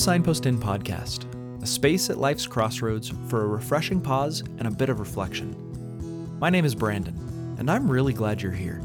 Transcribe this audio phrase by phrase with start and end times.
[0.00, 1.26] Signpost Inn podcast,
[1.62, 5.54] a space at life's crossroads for a refreshing pause and a bit of reflection.
[6.38, 7.14] My name is Brandon,
[7.58, 8.80] and I'm really glad you're here.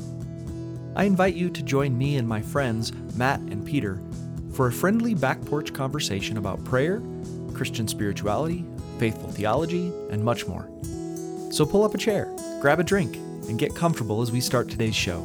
[0.94, 4.02] I invite you to join me and my friends, Matt and Peter,
[4.52, 7.02] for a friendly back porch conversation about prayer,
[7.54, 8.66] Christian spirituality,
[9.00, 10.70] faithful theology, and much more.
[11.50, 13.16] So pull up a chair, grab a drink,
[13.48, 15.22] and get comfortable as we start today's show.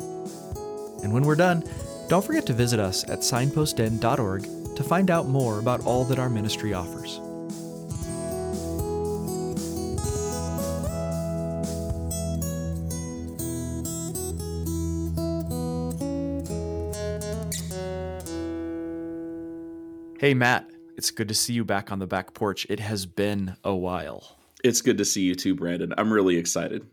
[1.02, 1.64] And when we're done,
[2.09, 6.30] don't forget to visit us at signpostinn.org to find out more about all that our
[6.30, 7.20] ministry offers.
[20.19, 22.67] Hey, Matt, it's good to see you back on the back porch.
[22.70, 24.39] It has been a while.
[24.65, 25.92] It's good to see you too, Brandon.
[25.98, 26.87] I'm really excited.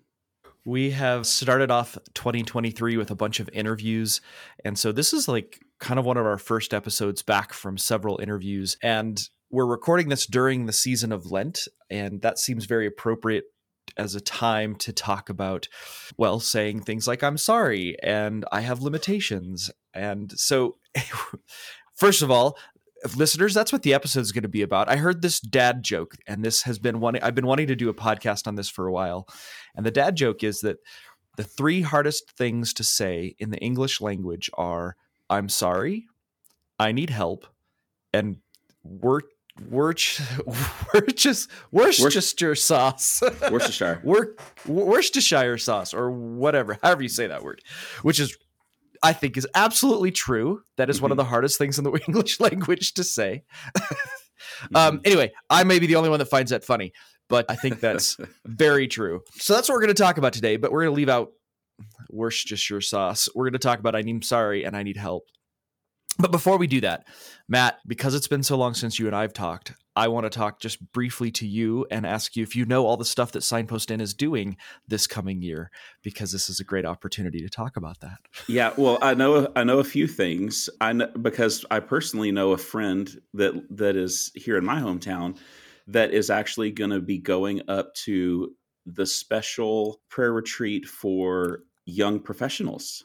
[0.65, 4.19] We have started off 2023 with a bunch of interviews.
[4.65, 8.19] And so this is like kind of one of our first episodes back from several
[8.19, 8.77] interviews.
[8.81, 11.67] And we're recording this during the season of Lent.
[11.89, 13.45] And that seems very appropriate
[13.95, 15.67] as a time to talk about,
[16.17, 19.71] well, saying things like, I'm sorry and I have limitations.
[19.93, 20.77] And so,
[21.95, 22.57] first of all,
[23.15, 24.89] listeners, that's what the episode is going to be about.
[24.89, 27.89] I heard this dad joke, and this has been one I've been wanting to do
[27.89, 29.27] a podcast on this for a while.
[29.75, 30.77] And the dad joke is that
[31.37, 34.95] the three hardest things to say in the English language are
[35.29, 36.07] I'm sorry,
[36.79, 37.47] I need help,
[38.13, 38.37] and
[38.83, 39.21] we're
[39.69, 39.93] we're
[40.93, 43.21] we're just Worcestershire sauce.
[43.51, 44.01] Worcestershire.
[44.03, 47.61] we're, Worcestershire sauce or whatever, however you say that word,
[48.01, 48.37] which is
[49.03, 50.63] I think is absolutely true.
[50.77, 51.03] That is mm-hmm.
[51.03, 51.25] one of mm-hmm.
[51.25, 53.43] the hardest things in the English language to say.
[53.77, 54.75] mm-hmm.
[54.75, 56.93] um, anyway, I may be the only one that finds that funny,
[57.29, 59.21] but I think that's very true.
[59.35, 60.57] So that's what we're going to talk about today.
[60.57, 61.31] But we're going to leave out
[62.09, 63.29] Worcestershire sauce.
[63.35, 65.25] We're going to talk about I need sorry and I need help.
[66.19, 67.05] But before we do that,
[67.47, 70.59] Matt, because it's been so long since you and I've talked, I want to talk
[70.59, 73.91] just briefly to you and ask you if you know all the stuff that Signpost
[73.91, 75.69] Inn is doing this coming year,
[76.01, 78.17] because this is a great opportunity to talk about that.
[78.47, 80.69] Yeah, well, I know I know a few things.
[80.81, 85.37] I know because I personally know a friend that that is here in my hometown
[85.87, 88.53] that is actually going to be going up to
[88.85, 93.03] the special prayer retreat for young professionals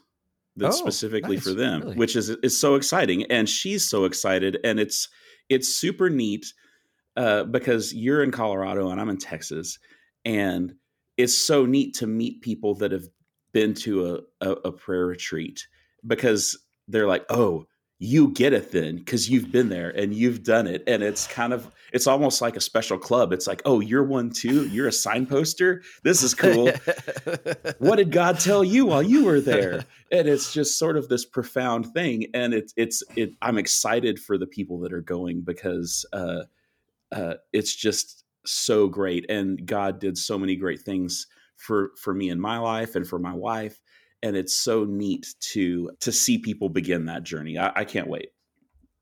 [0.55, 1.43] that's oh, specifically nice.
[1.43, 1.95] for them, really?
[1.95, 3.23] which is is so exciting.
[3.31, 5.09] And she's so excited, and it's
[5.49, 6.53] it's super neat
[7.17, 9.79] uh, because you're in Colorado and I'm in Texas,
[10.25, 10.75] and
[11.17, 13.07] it's so neat to meet people that have
[13.51, 15.67] been to a, a, a prayer retreat
[16.05, 16.57] because
[16.87, 17.65] they're like, oh,
[17.99, 21.53] you get it then because you've been there and you've done it and it's kind
[21.53, 23.31] of it's almost like a special club.
[23.31, 24.67] It's like oh you're one too?
[24.67, 26.71] You're a signposter this is cool.
[27.79, 29.85] What did god tell you while you were there?
[30.11, 34.37] And it's just sort of this profound thing and it's it's it i'm excited for
[34.37, 36.43] the people that are going because uh
[37.11, 42.29] uh it's just so great and god did so many great things for for me
[42.29, 43.81] in my life and for my wife
[44.23, 47.59] and it's so neat to to see people begin that journey.
[47.59, 48.29] I, I can't wait.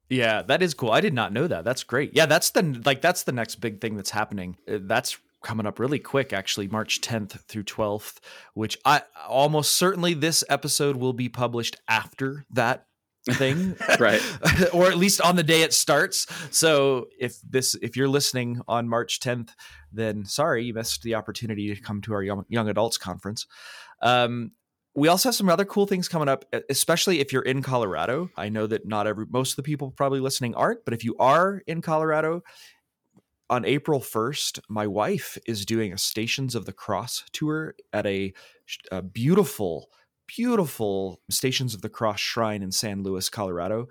[0.09, 0.91] Yeah, that is cool.
[0.91, 1.63] I did not know that.
[1.63, 2.11] That's great.
[2.13, 4.57] Yeah, that's the like that's the next big thing that's happening.
[4.67, 8.17] Uh, that's coming up really quick actually March 10th through 12th,
[8.53, 12.85] which I almost certainly this episode will be published after that
[13.33, 14.19] thing right
[14.73, 18.89] or at least on the day it starts so if this if you're listening on
[18.89, 19.49] march 10th
[19.91, 23.45] then sorry you missed the opportunity to come to our young, young adults conference
[24.01, 24.53] um,
[24.93, 28.49] we also have some other cool things coming up especially if you're in colorado i
[28.49, 31.61] know that not every most of the people probably listening aren't but if you are
[31.67, 32.43] in colorado
[33.49, 38.33] on april 1st my wife is doing a stations of the cross tour at a,
[38.91, 39.89] a beautiful
[40.27, 43.87] beautiful stations of the cross shrine in san luis colorado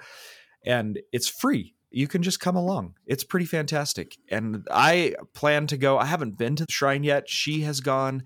[0.65, 2.95] and it's free you can just come along.
[3.07, 4.17] It's pretty fantastic.
[4.31, 5.99] And I plan to go.
[5.99, 7.29] I haven't been to the shrine yet.
[7.29, 8.23] She has gone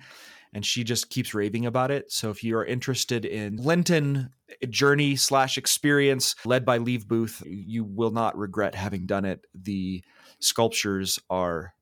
[0.55, 2.11] and she just keeps raving about it.
[2.13, 4.31] So if you are interested in Lenten
[4.71, 9.45] journey slash experience led by Leave Booth, you will not regret having done it.
[9.55, 10.05] The
[10.39, 11.75] sculptures are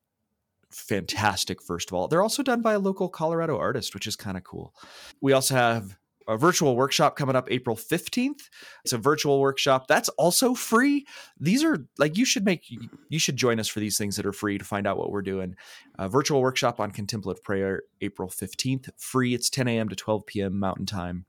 [0.71, 4.35] fantastic first of all they're also done by a local colorado artist which is kind
[4.35, 4.73] of cool
[5.21, 8.49] we also have a virtual workshop coming up April 15th.
[8.83, 11.05] It's a virtual workshop that's also free.
[11.39, 12.65] These are like you should make
[13.09, 15.21] you should join us for these things that are free to find out what we're
[15.21, 15.55] doing.
[15.97, 19.33] A virtual workshop on contemplative prayer April 15th, free.
[19.33, 19.89] It's 10 a.m.
[19.89, 20.59] to 12 p.m.
[20.59, 21.25] Mountain Time.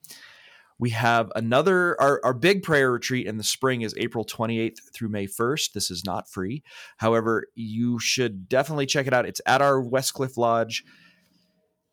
[0.79, 5.08] We have another our, our big prayer retreat in the spring is April 28th through
[5.08, 5.73] May 1st.
[5.73, 6.62] This is not free.
[6.96, 9.26] However, you should definitely check it out.
[9.26, 10.85] It's at our Westcliffe Lodge.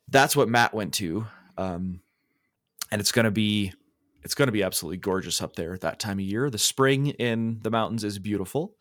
[0.09, 1.27] That's what Matt went to.
[1.57, 2.01] Um,
[2.91, 3.73] and it's going to be
[4.23, 6.49] it's going to be absolutely gorgeous up there at that time of year.
[6.51, 8.75] The spring in the mountains is beautiful.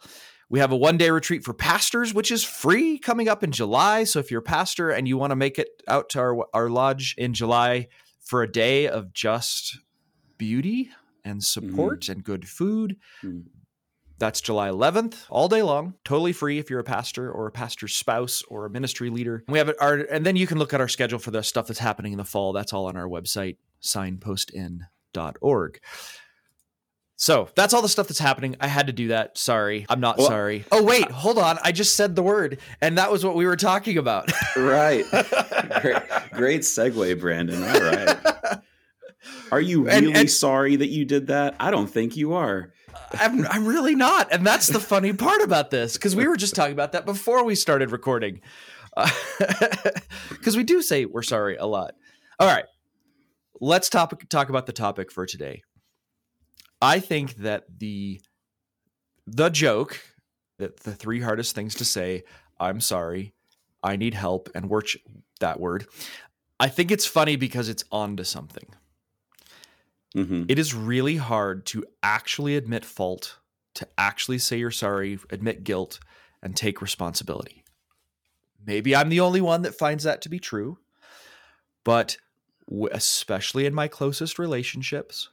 [0.50, 4.04] We have a one day retreat for pastors, which is free coming up in July.
[4.04, 6.68] So if you're a pastor and you want to make it out to our, our
[6.68, 7.88] lodge in July
[8.20, 9.78] for a day of just
[10.36, 10.90] beauty
[11.24, 13.44] and support and good food, Mm.
[14.18, 17.94] that's July 11th, all day long, totally free if you're a pastor or a pastor's
[17.94, 19.42] spouse or a ministry leader.
[19.48, 21.78] We have our, and then you can look at our schedule for the stuff that's
[21.78, 22.52] happening in the fall.
[22.52, 25.80] That's all on our website, signpostinn.org.
[27.16, 28.56] So that's all the stuff that's happening.
[28.60, 29.36] I had to do that.
[29.36, 29.84] Sorry.
[29.90, 30.64] I'm not Well, sorry.
[30.72, 31.58] Oh, wait, hold on.
[31.62, 34.30] I just said the word, and that was what we were talking about.
[34.56, 35.04] Right.
[35.82, 35.96] great,
[36.32, 37.62] great segue, Brandon.
[37.62, 38.16] All right.
[39.52, 41.56] Are you really and- sorry that you did that?
[41.60, 42.72] I don't think you are.
[42.94, 44.32] Uh, I'm, I'm really not.
[44.32, 47.44] And that's the funny part about this because we were just talking about that before
[47.44, 48.40] we started recording.
[48.96, 49.10] Uh,
[50.30, 51.92] because we do say we're sorry a lot.
[52.38, 52.64] All right.
[53.60, 55.62] Let's topic, talk about the topic for today.
[56.80, 58.20] I think that the
[59.26, 60.00] the joke
[60.58, 62.24] that the three hardest things to say,
[62.58, 63.34] I'm sorry,
[63.82, 64.82] I need help, and we're
[65.40, 65.86] that word.
[66.58, 68.66] I think it's funny because it's onto something.
[70.14, 73.38] hmm It is really hard to actually admit fault,
[73.74, 76.00] to actually say you're sorry, admit guilt,
[76.42, 77.62] and take responsibility.
[78.66, 80.78] Maybe I'm the only one that finds that to be true,
[81.84, 82.16] but
[82.92, 85.30] especially in my closest relationships,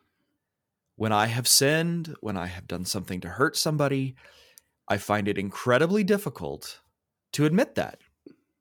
[0.95, 4.15] when I have sinned, when I have done something to hurt somebody,
[4.87, 6.79] I find it incredibly difficult
[7.33, 8.01] to admit that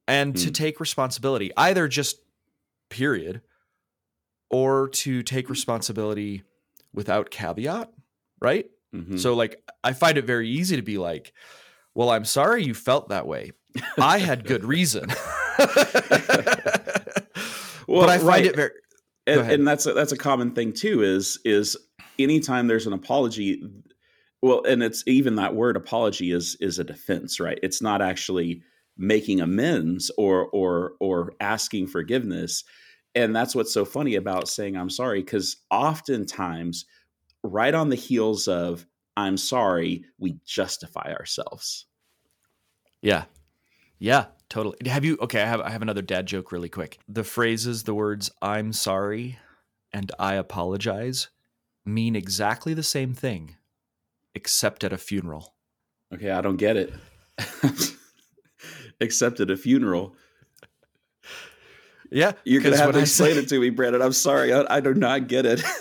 [0.08, 0.52] and to Hmm.
[0.52, 2.20] take responsibility, either just
[2.90, 3.42] period,
[4.50, 6.42] or to take responsibility
[6.92, 7.92] without caveat,
[8.40, 8.70] right?
[8.92, 11.32] hmm So, like, I find it very easy to be like,
[11.94, 13.52] well, I'm sorry you felt that way.
[13.98, 15.10] I had good reason.
[17.86, 18.46] well, but I find right.
[18.46, 18.70] it very.
[19.26, 21.02] and, and that's a, that's a common thing too.
[21.02, 21.76] Is is
[22.18, 23.62] anytime there's an apology,
[24.42, 27.58] well, and it's even that word apology is is a defense, right?
[27.62, 28.62] It's not actually
[28.96, 32.64] making amends or or or asking forgiveness,
[33.14, 36.84] and that's what's so funny about saying I'm sorry because oftentimes,
[37.42, 38.86] right on the heels of
[39.16, 41.86] I'm sorry, we justify ourselves.
[43.00, 43.24] Yeah.
[43.98, 44.76] Yeah, totally.
[44.86, 46.98] Have you okay, I have I have another dad joke really quick.
[47.08, 49.38] The phrases, the words I'm sorry
[49.92, 51.28] and I apologize
[51.84, 53.56] mean exactly the same thing
[54.34, 55.54] except at a funeral.
[56.12, 56.92] Okay, I don't get it.
[59.00, 60.14] Except at a funeral.
[62.10, 64.00] Yeah, You're gonna have to I explain say- it to me, Brandon.
[64.00, 65.62] I'm sorry, I, I do not get it.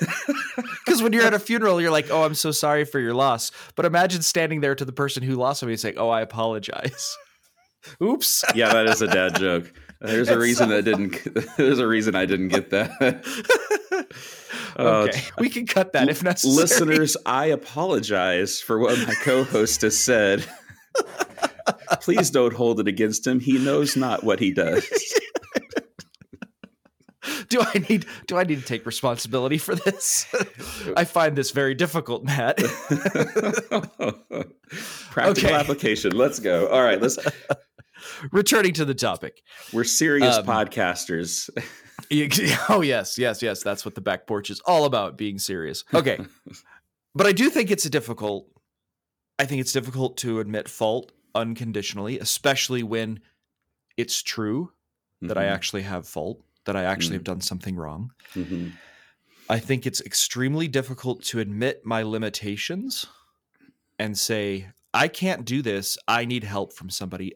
[0.86, 3.52] Because when you're at a funeral, you're like, "Oh, I'm so sorry for your loss."
[3.76, 7.18] But imagine standing there to the person who lost somebody and saying, "Oh, I apologize."
[8.04, 8.44] Oops.
[8.56, 9.72] yeah, that is a dad joke.
[10.02, 11.18] There's a reason that didn't.
[11.58, 13.26] There's a reason I didn't get that.
[14.78, 16.56] Uh, okay, we can cut that if necessary.
[16.56, 20.46] Listeners, I apologize for what my co-host has said.
[22.02, 23.40] Please don't hold it against him.
[23.40, 24.86] He knows not what he does.
[27.50, 30.28] do I need do I need to take responsibility for this?
[30.96, 32.58] I find this very difficult, Matt.
[35.10, 35.54] Practical Okay.
[35.54, 36.16] application.
[36.18, 36.68] Let's go.
[36.68, 37.18] All right, let's.
[38.32, 39.42] Returning to the topic.
[39.72, 41.50] We're serious Um, podcasters.
[42.70, 43.64] Oh yes, yes, yes.
[43.64, 45.84] That's what the back porch is all about, being serious.
[45.94, 46.20] Okay.
[47.16, 48.48] but I do think it's a difficult
[49.40, 53.20] I think it's difficult to admit fault unconditionally, especially when
[53.98, 54.72] it's true
[55.22, 57.20] that I Mhm, actually have fault, that I actually Mhm.
[57.20, 58.12] have done something wrong.
[58.36, 58.74] mhm.
[59.50, 63.06] I think it's extremely difficult to admit my limitations
[64.00, 65.98] and say, I can't do this.
[66.08, 67.34] I need help from somebody.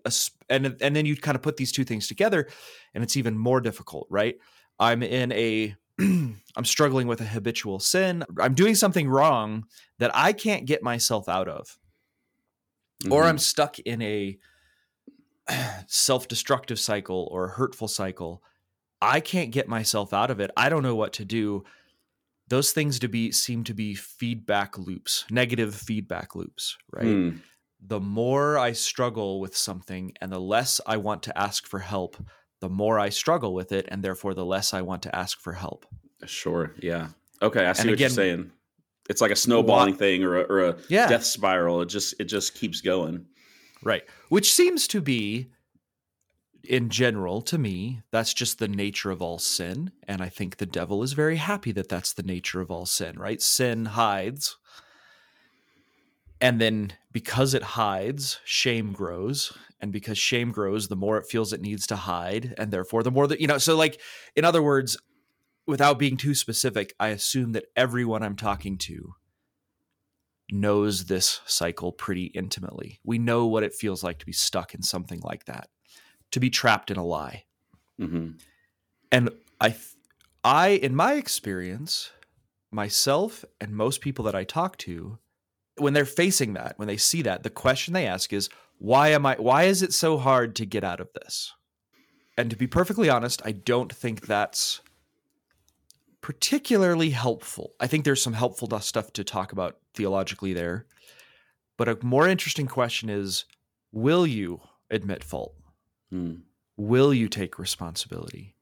[0.49, 2.47] And, and then you kind of put these two things together
[2.93, 4.37] and it's even more difficult, right?
[4.79, 8.23] I'm in a, I'm struggling with a habitual sin.
[8.39, 9.65] I'm doing something wrong
[9.97, 11.77] that I can't get myself out of.
[13.11, 13.27] Or Mhm.
[13.27, 14.37] I'm stuck in a
[15.87, 18.41] self destructive cycle or a hurtful cycle.
[19.01, 20.51] I can't get myself out of it.
[20.57, 21.63] I don't know what to do
[22.49, 27.37] those things to be seem to be feedback loops negative feedback loops right Hmm.
[27.81, 32.17] The more i struggle with something and the less i want to ask for help
[32.59, 35.53] the more i struggle with it and therefore the less i want to ask for
[35.53, 35.85] help
[36.25, 36.75] Sure.
[36.81, 37.07] Yeah.
[37.41, 37.65] Okay.
[37.65, 38.51] I see And what you're saying.
[39.09, 41.07] It's like a snowballing thing or a, or a Yeah.
[41.07, 41.81] death spiral.
[41.81, 43.25] It just it just keeps going.
[43.83, 45.49] right which seems to be
[46.65, 50.65] in general to me that's just the nature of all sin and i think the
[50.65, 54.57] devil is very happy that that's the nature of all sin right sin hides
[56.41, 61.53] and then because it hides shame grows and because shame grows the more it feels
[61.53, 63.99] it needs to hide and therefore the more that you know so like
[64.35, 64.97] in other words
[65.67, 69.13] without being too specific i assume that everyone i'm talking to
[70.51, 72.99] knows this cycle pretty intimately.
[73.03, 75.69] We know what it feels like to be stuck in something like that,
[76.31, 77.45] to be trapped in a lie.
[77.99, 78.31] Mm-hmm.
[79.11, 79.29] And
[79.59, 79.75] I,
[80.43, 82.11] I, in my experience,
[82.71, 85.19] myself and most people that I talk to,
[85.79, 89.25] when they're facing that, when they see that, the question they ask is, why am
[89.25, 91.53] I, why is it so hard to get out of this?
[92.37, 94.81] And to be perfectly honest, I don't think that's
[96.21, 97.73] particularly helpful.
[97.79, 100.85] I think there's some helpful stuff to talk about theologically there.
[101.77, 103.45] But a more interesting question is
[103.91, 105.55] will you admit fault?
[106.09, 106.35] Hmm.
[106.77, 108.55] Will you take responsibility?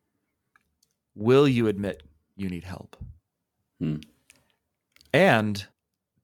[1.16, 2.04] Will you admit
[2.36, 2.96] you need help?
[3.80, 3.98] Hmm.
[5.14, 5.68] And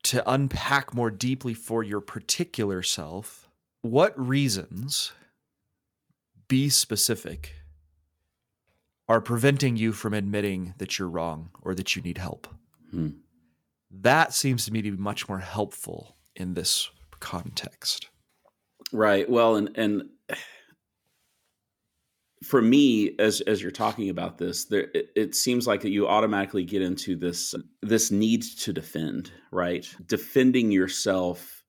[0.03, 3.50] to unpack more deeply for your particular self,
[3.81, 5.12] what reasons,
[6.48, 7.53] be specific,
[9.07, 12.48] are preventing you from admitting that you're wrong or that you need help?
[12.91, 13.10] Hmm.
[13.91, 18.10] That seems to me to be much more helpful in this context.
[18.91, 19.29] Right.
[19.29, 20.10] Well, and and
[22.43, 26.63] for me, as as you're talking about this, there it, it seems like you automatically
[26.63, 29.88] get into this this need to defend, right?
[30.05, 31.63] Defending yourself.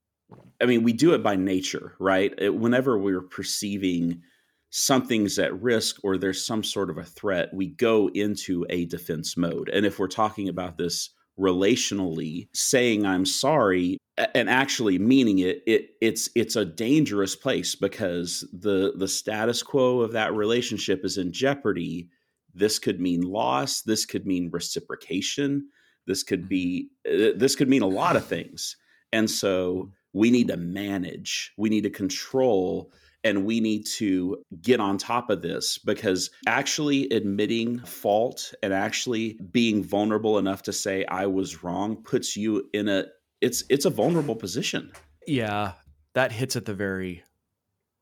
[0.60, 2.32] I mean, we do it by nature, right?
[2.38, 4.22] It, whenever we're perceiving
[4.70, 9.36] something's at risk or there's some sort of a threat, we go into a defense
[9.36, 9.68] mode.
[9.68, 15.90] And if we're talking about this relationally saying i'm sorry and actually meaning it, it
[16.00, 21.32] it's it's a dangerous place because the the status quo of that relationship is in
[21.32, 22.08] jeopardy.
[22.54, 23.82] This could mean loss.
[23.82, 25.68] This could mean reciprocation.
[26.06, 28.76] This could be uh, this could mean a lot of things.
[29.12, 31.52] And so we need to manage.
[31.56, 32.92] We need to control
[33.24, 39.38] and we need to get on top of this because actually admitting fault and actually
[39.50, 43.06] being vulnerable enough to say I was wrong puts you in a
[43.40, 44.92] it's it's a vulnerable position.
[45.26, 45.72] Yeah,
[46.12, 47.24] that hits at the very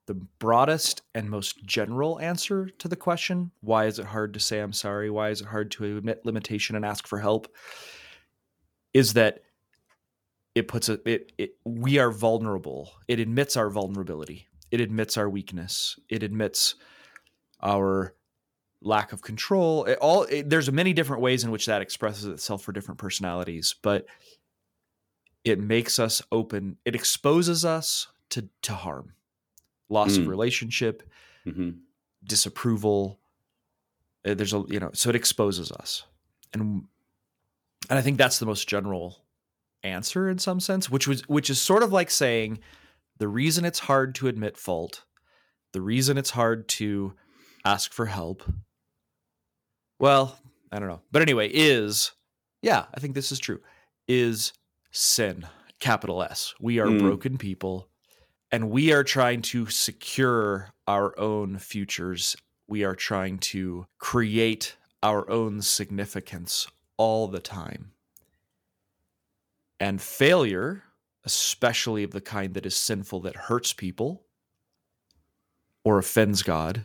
[0.07, 4.59] the broadest and most general answer to the question, why is it hard to say
[4.59, 5.09] I'm sorry?
[5.09, 7.47] Why is it hard to admit limitation and ask for help?
[8.93, 9.45] Is that
[10.55, 12.91] it puts a it, it we are vulnerable.
[13.07, 16.75] It admits our vulnerability it admits our weakness it admits
[17.63, 18.15] our
[18.81, 22.63] lack of control it all it, there's many different ways in which that expresses itself
[22.63, 24.07] for different personalities but
[25.45, 29.13] it makes us open it exposes us to to harm
[29.89, 30.23] loss mm.
[30.23, 31.09] of relationship
[31.47, 31.71] mm-hmm.
[32.25, 33.21] disapproval
[34.25, 36.05] uh, there's a you know so it exposes us
[36.53, 36.85] and
[37.89, 39.19] and i think that's the most general
[39.85, 42.59] answer in some sense which was which is sort of like saying
[43.23, 45.05] the reason it's hard to admit fault,
[45.71, 47.15] the reason it's hard to
[47.65, 48.43] ask for help,
[50.01, 50.41] well,
[50.73, 51.03] I don't know.
[51.13, 52.11] But anyway, is,
[52.63, 53.61] yeah, I think this is true,
[54.09, 54.53] is
[54.91, 55.47] sin,
[55.79, 56.53] capital S.
[56.59, 56.99] We are mm.
[56.99, 57.87] broken people
[58.51, 62.35] and we are trying to secure our own futures.
[62.67, 67.93] We are trying to create our own significance all the time.
[69.79, 70.83] And failure
[71.25, 74.25] especially of the kind that is sinful that hurts people
[75.85, 76.85] or offends God.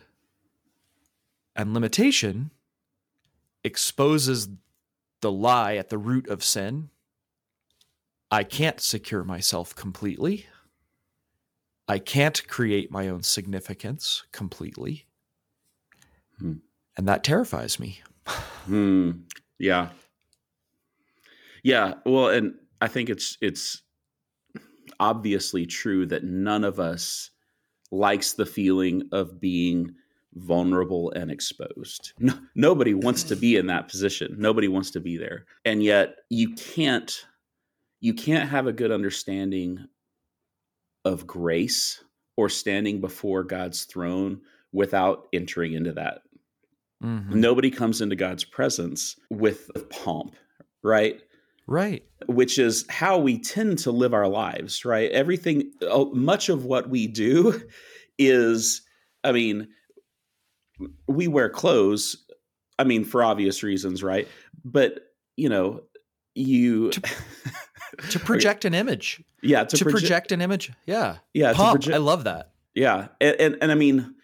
[1.56, 2.50] And limitation
[3.64, 4.48] exposes
[5.20, 6.90] the lie at the root of sin.
[8.30, 10.46] I can't secure myself completely.
[11.88, 15.06] I can't create my own significance completely.
[16.38, 16.54] Hmm.
[16.96, 18.00] And that terrifies me.
[18.66, 19.12] hmm.
[19.58, 19.88] Yeah.
[21.62, 21.94] Yeah.
[22.04, 23.82] Well, and I think it's it's
[25.00, 27.30] obviously true that none of us
[27.90, 29.94] likes the feeling of being
[30.34, 32.12] vulnerable and exposed.
[32.18, 34.36] No, nobody wants to be in that position.
[34.38, 35.46] Nobody wants to be there.
[35.64, 37.26] And yet you can't
[38.00, 39.86] you can't have a good understanding
[41.04, 42.04] of grace
[42.36, 44.40] or standing before God's throne
[44.72, 46.22] without entering into that.
[47.02, 47.40] Mm-hmm.
[47.40, 50.36] Nobody comes into God's presence with pomp,
[50.82, 51.20] right?
[51.68, 52.02] Right.
[52.26, 55.10] Which is how we tend to live our lives, right?
[55.10, 57.60] Everything, uh, much of what we do
[58.18, 58.80] is,
[59.22, 59.68] I mean,
[61.06, 62.24] we wear clothes,
[62.78, 64.26] I mean, for obvious reasons, right?
[64.64, 65.00] But,
[65.36, 65.82] you know,
[66.34, 66.90] you.
[66.90, 67.02] To,
[68.12, 69.22] to project an image.
[69.42, 69.64] Yeah.
[69.64, 70.72] To, to proje- project an image.
[70.86, 71.18] Yeah.
[71.34, 71.52] Yeah.
[71.52, 71.82] Pump.
[71.82, 72.52] Proje- I love that.
[72.74, 73.08] Yeah.
[73.20, 74.14] And, and, and I mean,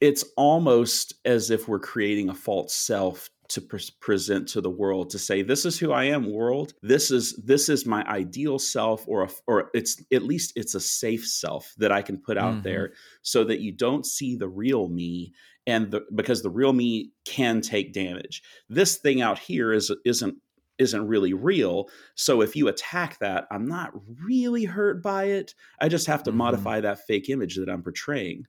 [0.00, 5.10] it's almost as if we're creating a false self to pre- present to the world
[5.10, 9.06] to say this is who I am world this is this is my ideal self
[9.06, 12.54] or a, or it's at least it's a safe self that I can put out
[12.54, 12.62] mm-hmm.
[12.62, 12.92] there
[13.22, 15.32] so that you don't see the real me
[15.66, 20.36] and the, because the real me can take damage this thing out here is isn't
[20.78, 21.88] isn't really real.
[22.16, 23.92] So if you attack that, I'm not
[24.24, 25.54] really hurt by it.
[25.78, 26.36] I just have to Mhm.
[26.36, 28.46] modify that fake image that I'm portraying.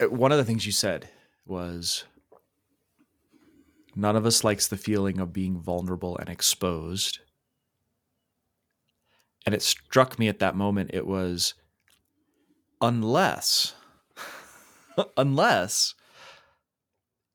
[0.00, 1.10] Uh, One of the things you said
[1.46, 2.04] was
[3.98, 7.18] none of us likes the feeling of being vulnerable and exposed.
[9.44, 11.54] And it struck me at that moment it was
[12.80, 13.74] unless
[15.16, 15.94] unless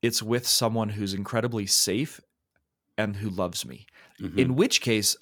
[0.02, 2.20] it's with someone who's incredibly safe
[2.98, 3.86] and who loves me.
[4.20, 4.38] Mhm.
[4.38, 5.16] In which case,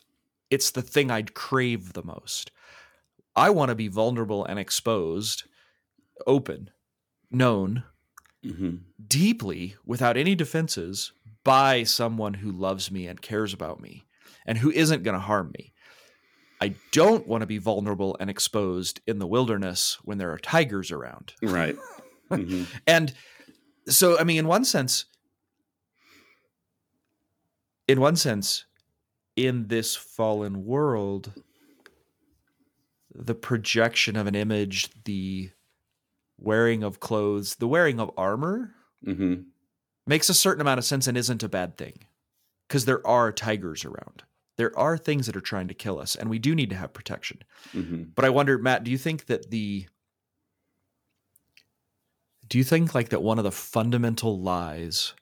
[0.51, 2.51] it's the thing I'd crave the most.
[3.37, 5.45] I want to be vulnerable and exposed,
[6.27, 6.71] open,
[7.31, 7.85] known
[8.45, 8.83] Mhm.
[9.07, 11.13] deeply without any defenses
[11.45, 14.05] by someone who loves me and cares about me
[14.47, 15.73] and who isn't going to harm me.
[16.61, 20.91] I don't want to be vulnerable and exposed in the wilderness when there are tigers
[20.91, 21.35] around.
[21.43, 21.77] Right.
[22.31, 22.67] Mhm.
[22.87, 23.13] And
[23.87, 25.05] so, I mean, in one sense,
[27.87, 28.65] in one sense,
[29.37, 31.33] in this fallen world,
[33.15, 35.51] the projection of an image, the
[36.39, 39.47] wearing of clothes, the wearing of armor Mhm.
[40.07, 42.05] Makes a certain amount of sense and isn't a bad thing
[42.69, 44.23] because there are tigers around.
[44.57, 46.93] There are things that are trying to kill us, and we do need to have
[46.93, 47.43] protection.
[47.73, 48.15] Mhm.
[48.15, 49.87] But I wonder, Matt, do you think that the
[52.49, 55.15] do you think like that one of the fundamental lies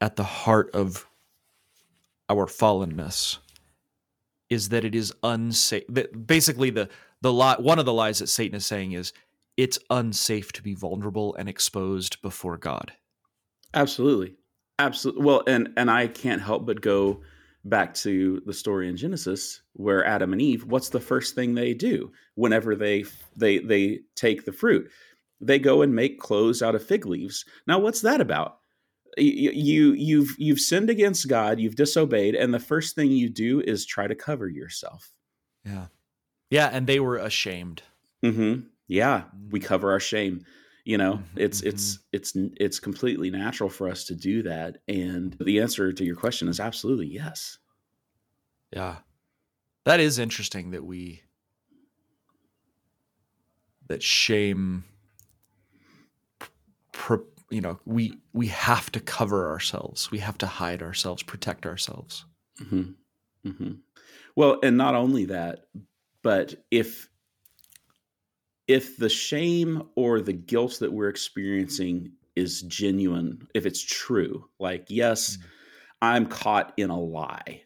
[0.00, 1.06] at the heart of
[2.28, 3.38] our fallenness
[4.50, 6.88] is that it is unsafe that basically the
[7.22, 9.12] the lie one of the lies that Satan is saying is
[9.56, 12.92] it's unsafe to be vulnerable and exposed before God.
[13.74, 14.36] Absolutely.
[14.78, 15.24] Absolutely.
[15.24, 17.22] Well, and and I can't help but go
[17.64, 21.74] back to the story in Genesis where Adam and Eve, what's the first thing they
[21.74, 23.04] do whenever they
[23.36, 24.90] they they take the fruit?
[25.40, 27.44] They go and make clothes out of fig leaves.
[27.66, 28.58] Now, what's that about?
[29.18, 33.84] You you've you've sinned against God, you've disobeyed, and the first thing you do is
[33.84, 35.12] try to cover yourself.
[35.64, 35.86] Yeah.
[36.50, 37.82] Yeah, and they were ashamed.
[38.24, 38.66] Mm-hmm.
[38.88, 39.64] Yeah, we Mm.
[39.64, 40.44] cover our shame.
[40.84, 44.78] You know, Mhm, it's it's it's it's completely natural for us to do that.
[44.88, 47.58] And the answer to your question is absolutely yes.
[48.72, 48.96] Yeah.
[49.84, 51.22] That is interesting that we
[53.88, 54.84] that shame
[57.50, 60.10] you know, we we have to cover ourselves.
[60.10, 62.24] We have to hide ourselves, protect ourselves.
[62.58, 62.92] hmm
[63.44, 63.72] hmm
[64.36, 65.66] Well, and not only that,
[66.22, 67.08] but if
[68.72, 74.86] if the shame or the guilt that we're experiencing is genuine, if it's true, like
[74.88, 75.42] yes, Mm.
[76.02, 77.62] I'm caught in a lie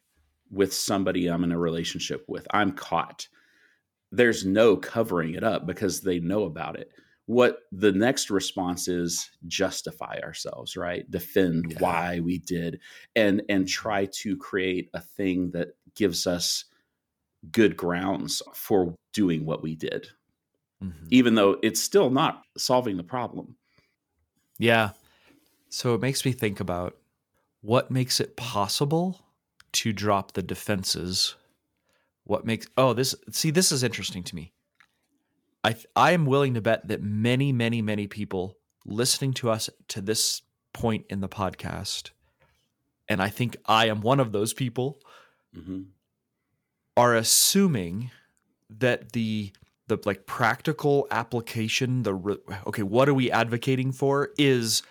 [0.50, 2.46] with somebody I'm in a relationship with.
[2.50, 3.28] I'm caught.
[4.12, 6.90] There's no covering it up because they know about it.
[7.26, 11.10] What the next response is justify ourselves, right?
[11.10, 11.78] Defend Yeah.
[11.80, 12.80] why we did
[13.16, 16.64] and and try to create a thing that gives us
[17.52, 20.08] good grounds for doing what we did,
[20.82, 21.08] Mhm.
[21.10, 23.56] even though it's still not solving the problem.
[24.58, 24.90] Yeah.
[25.70, 26.96] So it makes me think about
[27.60, 29.20] what makes it possible
[29.72, 31.34] to drop the defenses.
[32.24, 34.52] What makes Oh, this see this is interesting to me.
[35.64, 40.00] I I am willing to bet that many many many people listening to us to
[40.00, 42.10] this point in the podcast
[43.08, 45.00] and I think I am one of those people
[45.54, 45.82] hmm
[46.96, 48.10] are assuming
[48.70, 49.52] that the
[49.88, 54.82] the like practical application the re- okay what are we advocating for is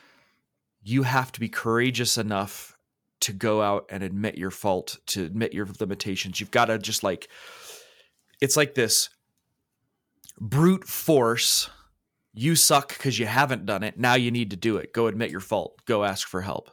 [0.83, 2.75] you have to be courageous enough
[3.21, 6.39] to go out and admit your fault to admit your limitations.
[6.39, 7.27] You've got to just like
[8.39, 9.09] it's like this
[10.39, 11.69] brute force
[12.33, 14.93] you suck because you haven't done it now you need to do it.
[14.93, 15.83] Go admit your fault.
[15.85, 16.69] Go ask for help.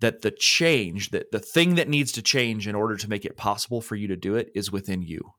[0.00, 3.36] That the change that the thing that needs to change in order to make it
[3.36, 5.32] possible for you to do it is within you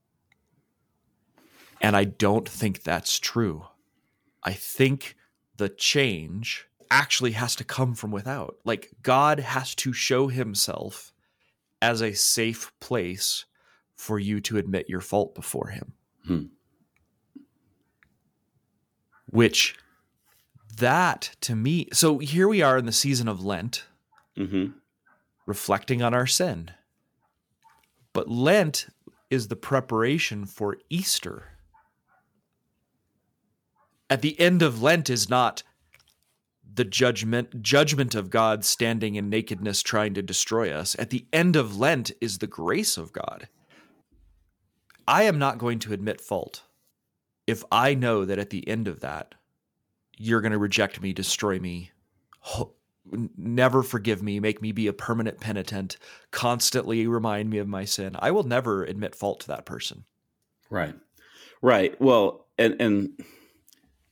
[1.81, 3.65] and i don't think that's true
[4.43, 5.15] i think
[5.57, 11.13] the change actually has to come from without like god has to show himself
[11.81, 13.45] as a safe place
[13.95, 15.93] for you to admit your fault before him
[16.25, 16.43] Hmm.
[19.25, 19.75] which
[20.77, 23.85] that to me so here we are in the season of lent
[24.35, 24.67] hmm
[25.45, 26.71] reflecting on our sin.
[28.13, 28.87] But Lent
[29.29, 31.57] is the preparation for Easter.
[34.11, 35.63] At the end of Lent is not
[36.73, 40.97] the judgment judgment of God standing in nakedness trying to destroy us.
[40.99, 43.47] At the end of Lent is the grace of God.
[45.07, 46.63] I am not going to admit fault
[47.47, 49.33] if I know that at the end of that
[50.17, 51.91] you're going to reject me, destroy me,
[53.37, 55.95] never forgive me, make me be a permanent penitent,
[56.31, 60.03] constantly remind me of my sin, I will never admit fault to that person.
[60.69, 60.95] Right.
[61.61, 61.99] Right.
[62.01, 63.09] Well, and and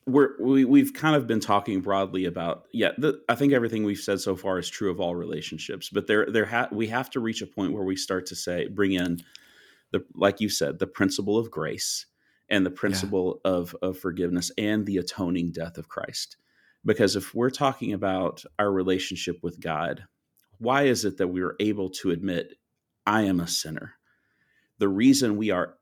[0.09, 3.99] we're we, we've kind of been talking broadly about yeah the, i think everything we've
[3.99, 7.19] said so far is true of all relationships but there there ha- we have to
[7.19, 9.21] reach a point where we start to say bring in
[9.91, 12.05] the like you said the principle of grace
[12.49, 13.51] and the principle yeah.
[13.51, 16.37] of of forgiveness and the atoning death of christ
[16.85, 20.03] because if we're talking about our relationship with god
[20.57, 22.53] why is it that we are able to admit
[23.05, 23.93] i am a sinner
[24.79, 25.75] the reason we are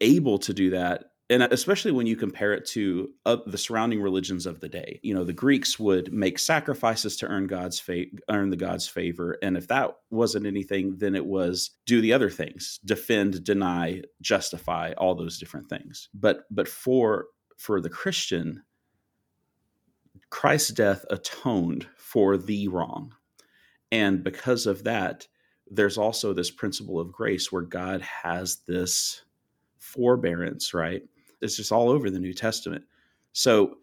[0.00, 4.46] able to do that and especially when you compare it to uh, the surrounding religions
[4.46, 4.98] of the day.
[5.02, 9.38] You know the greeks would make sacrifices to earn god's fa- earn the god's favor
[9.40, 14.92] and if that wasn't anything then it was do the other things defend deny justify
[14.98, 16.08] all those different things.
[16.12, 18.62] But but for for the christian
[20.30, 23.14] christ's death atoned for the wrong.
[23.92, 25.28] And because of that
[25.72, 29.22] there's also this principle of grace where god has this
[29.78, 31.02] forbearance right
[31.40, 32.84] it's just all over the New Testament.
[33.32, 33.78] So,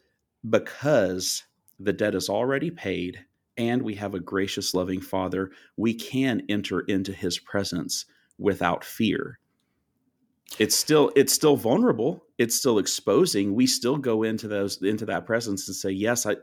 [0.48, 1.44] because
[1.80, 3.26] the debt is already paid
[3.58, 8.06] and we have a gracious, loving Father, we can enter into his presence
[8.38, 9.40] without fear.
[10.60, 12.24] It's still it's still vulnerable.
[12.38, 13.54] It's still exposing.
[13.54, 16.38] We still go into those into that presence and say, "Yes, I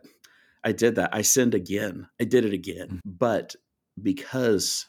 [0.63, 1.15] I did that.
[1.15, 2.09] I sinned again.
[2.21, 3.11] I did it again." Mm-hmm.
[3.19, 3.57] But
[4.03, 4.87] because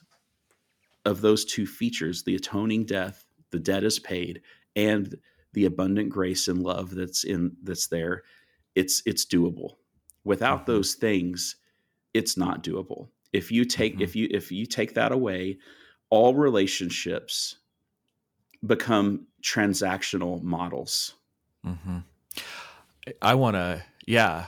[1.06, 4.42] of those two features, the atoning death, the debt is paid,
[4.76, 5.16] and
[5.56, 8.22] the abundant grace and love that's in that's there
[8.76, 9.72] it's it's doable
[10.24, 10.72] without mm-hmm.
[10.74, 11.56] those things
[12.13, 14.04] it's not doable if you take mm-hmm.
[14.04, 15.58] if you if you take that away
[16.10, 17.58] all relationships
[18.65, 21.15] become transactional models
[21.65, 22.00] mm-hmm.
[23.22, 24.48] i want to yeah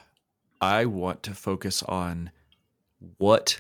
[0.59, 2.29] i want to focus on
[3.17, 3.59] what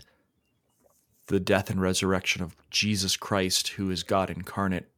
[1.27, 4.89] the death and resurrection of jesus christ who is god incarnate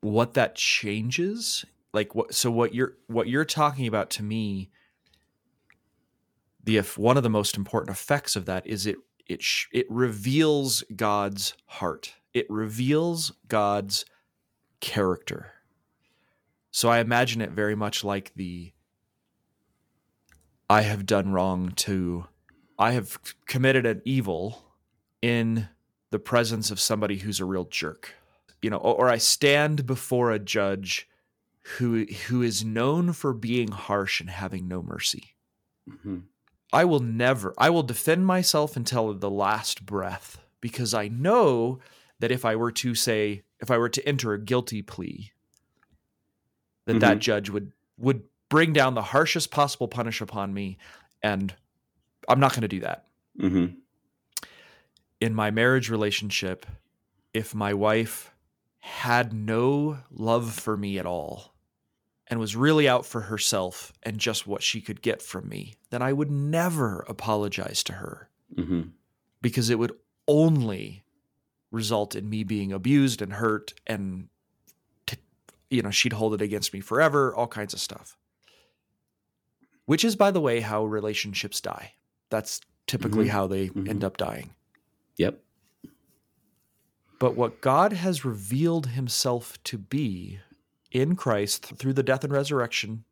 [0.00, 4.70] what that changes like what so what you're what you're talking about to me
[6.64, 9.86] the if one of the most important effects of that is it it sh- it
[9.88, 12.14] reveals God's heart.
[12.34, 14.04] It reveals God's
[14.80, 15.52] character.
[16.72, 18.72] So i imagine it very much like the
[20.70, 22.26] i have done wrong to
[22.78, 24.64] i have committed an evil
[25.20, 25.68] in
[26.10, 28.14] the presence of somebody who's a real jerk
[28.62, 31.08] you know, or, or I stand before a judge
[31.78, 35.36] who who is known for being harsh and having no mercy.
[35.88, 36.18] Mm-hmm.
[36.72, 41.80] I will never, I will defend myself until the last breath because I know
[42.20, 45.32] that if I were to say, if I were to enter a guilty plea,
[46.86, 47.00] that mm-hmm.
[47.00, 50.78] that judge would would bring down the harshest possible punish upon me,
[51.22, 51.54] and
[52.28, 53.06] I'm not going to do that.
[53.38, 53.74] Mm-hmm.
[55.20, 56.66] In my marriage relationship,
[57.34, 58.32] if my wife
[58.80, 61.54] had no love for me at all
[62.26, 66.00] and was really out for herself and just what she could get from me, then
[66.00, 68.82] I would never apologize to her mm-hmm.
[69.42, 69.92] because it would
[70.28, 71.02] only
[71.70, 74.28] result in me being abused and hurt and
[75.06, 75.16] to,
[75.68, 78.16] you know she'd hold it against me forever all kinds of stuff
[79.86, 81.92] which is by the way how relationships die
[82.28, 83.36] that's typically mm-hmm.
[83.36, 83.88] how they mm-hmm.
[83.88, 84.50] end up dying
[85.16, 85.40] yep
[87.20, 90.40] but what God has revealed himself to be
[90.90, 93.04] in Christ through the death and resurrection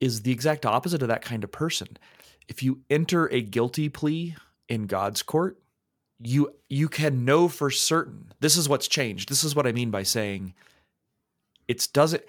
[0.00, 1.98] is the exact opposite of that kind of person.
[2.48, 4.34] If you enter a guilty plea
[4.68, 5.58] in God's court,
[6.18, 8.32] you you can know for certain.
[8.40, 9.28] This is what's changed.
[9.28, 10.54] This is what I mean by saying
[11.68, 12.22] it's doesn't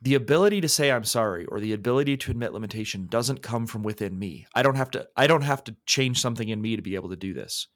[0.00, 3.82] the ability to say I'm sorry or the ability to admit limitation doesn't come from
[3.82, 4.46] within me.
[4.54, 7.08] I don't have to I don't have to change something in me to be able
[7.08, 7.66] to do this.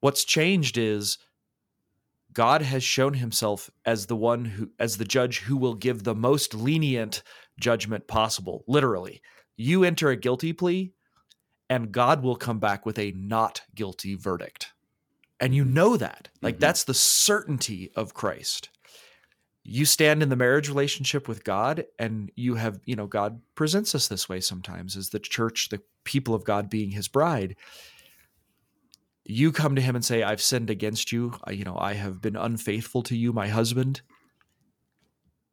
[0.00, 1.18] What's changed is
[2.34, 6.14] God has shown himself as the one who, as the judge who will give the
[6.14, 7.22] most lenient
[7.58, 8.64] judgment possible.
[8.66, 9.22] Literally,
[9.56, 10.92] you enter a guilty plea,
[11.70, 14.72] and God will come back with a not guilty verdict.
[15.40, 16.28] And you know that.
[16.42, 16.60] Like, mm-hmm.
[16.60, 18.70] that's the certainty of Christ.
[19.62, 23.94] You stand in the marriage relationship with God, and you have, you know, God presents
[23.94, 27.56] us this way sometimes as the church, the people of God being his bride
[29.24, 31.34] you come to him and say i've sinned against you.
[31.44, 34.02] I, you know i have been unfaithful to you my husband.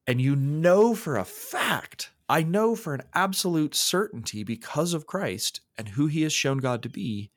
[0.08, 5.62] And you know for a fact i know for an absolute certainty because of christ
[5.78, 7.32] and who he has shown god to be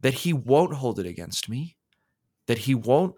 [0.00, 1.76] that he won't hold it against me
[2.46, 3.14] that he won't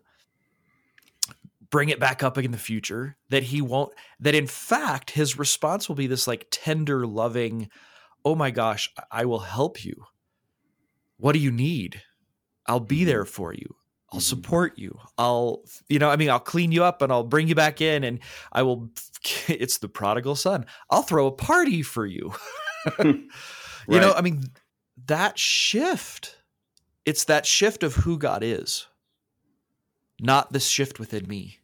[1.70, 5.88] bring it back up in the future that he won't that in fact his response
[5.88, 7.68] will be this like tender loving
[8.24, 10.04] oh my gosh i will help you
[11.18, 12.02] what do you need?
[12.66, 13.76] I'll be there for you.
[14.12, 14.24] I'll Mhm.
[14.24, 14.98] support you.
[15.18, 18.04] I'll, you know, I mean, I'll clean you up and I'll bring you back in
[18.04, 18.20] and
[18.52, 18.90] I will,
[19.48, 20.66] it's the prodigal son.
[20.90, 22.32] I'll throw a party for you.
[23.88, 24.44] You know, I mean,
[25.06, 26.38] that shift,
[27.04, 28.86] it's that shift of who God is,
[30.20, 31.58] not this shift within me.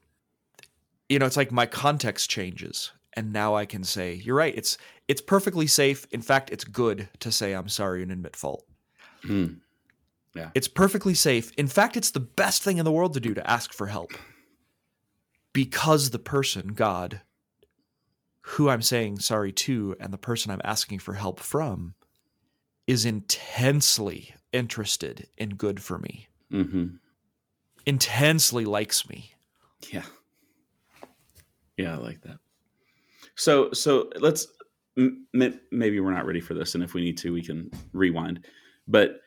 [1.09, 2.93] You know, it's like my context changes.
[3.15, 4.55] And now I can say, you're right.
[4.57, 6.07] It's it's perfectly safe.
[6.13, 8.65] In fact, it's good to say I'm sorry and admit fault.
[9.23, 9.47] Hmm.
[10.55, 11.53] It's perfectly safe.
[11.59, 14.13] In fact, it's the best thing in the world to do to ask for help.
[15.53, 17.21] Because the person, God,
[18.41, 21.95] who I'm saying sorry to, and the person I'm asking for help from,
[22.87, 26.87] is intensely interested in good for me, hmm
[27.87, 29.33] intensely likes me.
[29.91, 30.05] Yeah.
[31.77, 32.39] Yeah, I like that.
[33.35, 34.47] So so let's
[34.97, 38.47] maybe we're not ready for this, and if we need to, we can rewind.
[38.89, 39.21] But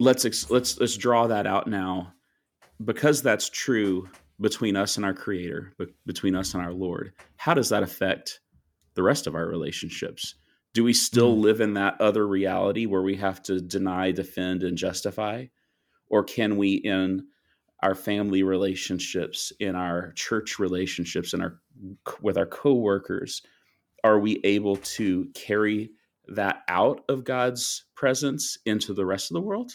[0.00, 2.12] let's ex- let's let's draw that out now,
[2.84, 4.08] because that's true
[4.40, 7.12] between us and our Creator, but between us and our Lord.
[7.36, 8.40] How does that affect
[8.94, 10.34] the rest of our relationships?
[10.72, 11.40] Do we still Mm.
[11.40, 15.46] live in that other reality where we have to deny, defend, and justify,
[16.08, 17.28] or can we in
[17.80, 21.60] our family relationships, in our church relationships, in our
[22.20, 23.42] with our coworkers,
[24.02, 25.90] are we able to carry
[26.28, 29.72] that out of God's presence into the rest of the world?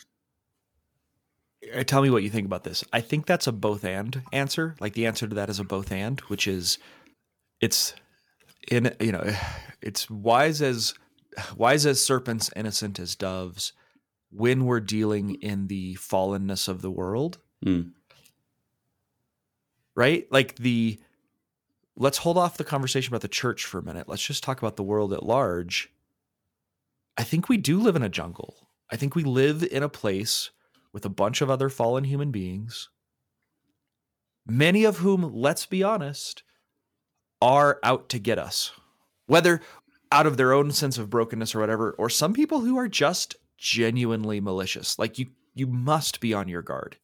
[1.76, 2.84] Uh, Tell me what you think about this.
[2.94, 4.76] I think that's a both and answer.
[4.80, 6.78] Like the answer to that is a both and, which is
[7.62, 7.94] it's
[8.70, 9.34] in you know,
[9.82, 10.94] it's wise as
[11.56, 13.74] wise as serpents, innocent as doves
[14.32, 17.40] when we're dealing in the fallenness of the world.
[17.66, 17.92] Mm.
[19.96, 20.28] Right?
[20.32, 21.00] Like the
[21.98, 24.08] let's hold off the conversation about the church for a minute.
[24.08, 25.92] Let's just talk about the world at large.
[27.20, 28.56] I think we do live in a jungle.
[28.90, 30.52] I think we live in a place
[30.94, 32.90] with a bunch of other fallen human beings,
[34.48, 36.44] many of whom, let's be honest,
[37.42, 38.72] are out to get us.
[39.28, 39.60] Whether
[40.12, 43.36] out of their own sense of brokenness or whatever, or some people who are just
[43.58, 44.98] genuinely malicious.
[44.98, 46.96] Like you you must be on your guard.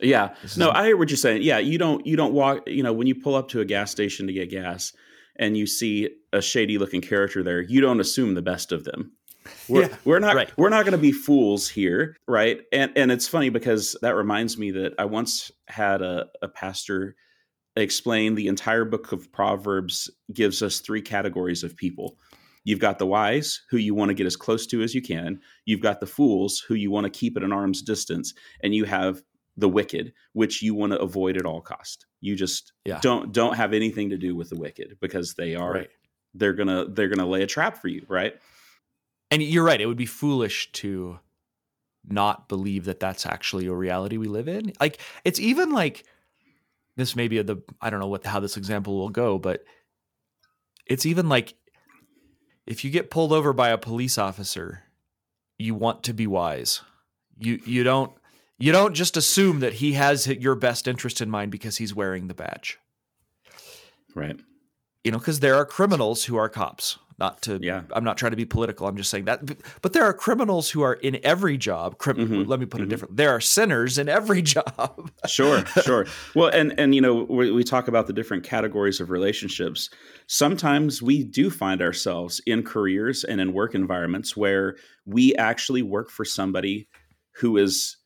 [0.00, 0.34] Yeah.
[0.56, 1.42] No, I hear what you're saying.
[1.42, 3.92] Yeah, you don't you don't walk, you know, when you pull up to a gas
[3.92, 4.92] station to get gas
[5.36, 9.12] and you see a shady looking character there, you don't assume the best of them.
[9.68, 10.50] We're, Yeah, we're not right.
[10.56, 12.60] we're not going to be fools here, right?
[12.72, 17.16] And and it's funny because that reminds me that I once had a, a pastor
[17.76, 22.16] explain the entire book of Proverbs gives us three categories of people.
[22.64, 25.40] You've got the wise, who you want to get as close to as you can.
[25.66, 28.84] You've got the fools, who you want to keep at an arm's distance, and you
[28.84, 29.22] have
[29.56, 32.06] the wicked, which you want to avoid at all cost.
[32.20, 32.98] You just Yeah.
[33.02, 35.90] don't don't have anything to do with the wicked because they are Right.
[36.34, 38.34] they're gonna they're gonna lay a trap for you, right?
[39.30, 39.80] And you're right.
[39.80, 41.18] It would be foolish to
[42.08, 44.72] not believe that that's actually a reality we live in.
[44.80, 46.04] Like it's even like
[46.96, 49.64] this may be the I don't know what how this example will go, but
[50.86, 51.54] it's even like
[52.66, 54.82] if you get pulled over by a police officer,
[55.58, 56.82] you want to be wise.
[57.38, 58.12] You you don't
[58.58, 62.28] you don't just assume that he has your best interest in mind because he's wearing
[62.28, 62.78] the badge.
[64.14, 64.38] Right.
[65.04, 66.98] You know, because there are criminals who are cops.
[67.18, 67.82] Not to Yeah.
[67.92, 68.86] I'm not trying to be political.
[68.86, 69.46] I'm just saying that.
[69.80, 71.96] But, there are criminals who are in every job.
[71.96, 72.90] Crim- Mhm, Let me put it mhm.
[72.90, 73.16] different.
[73.16, 75.10] There are sinners in every job.
[75.26, 76.06] Sure, sure.
[76.34, 79.88] Well, and and you know, we, we talk about the different categories of relationships.
[80.26, 84.76] Sometimes we do find ourselves in careers and in work environments where
[85.06, 86.86] we actually work for somebody
[87.36, 87.96] who is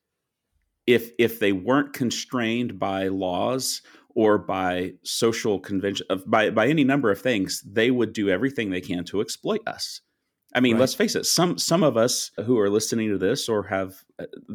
[0.86, 3.82] if if they weren't constrained by laws
[4.14, 8.70] or by social convention of by by any number of things, they would do everything
[8.70, 10.00] they can to exploit us.
[10.54, 10.80] I mean, Right.
[10.80, 11.26] let's face it.
[11.26, 14.04] Some some of us who are listening to this or have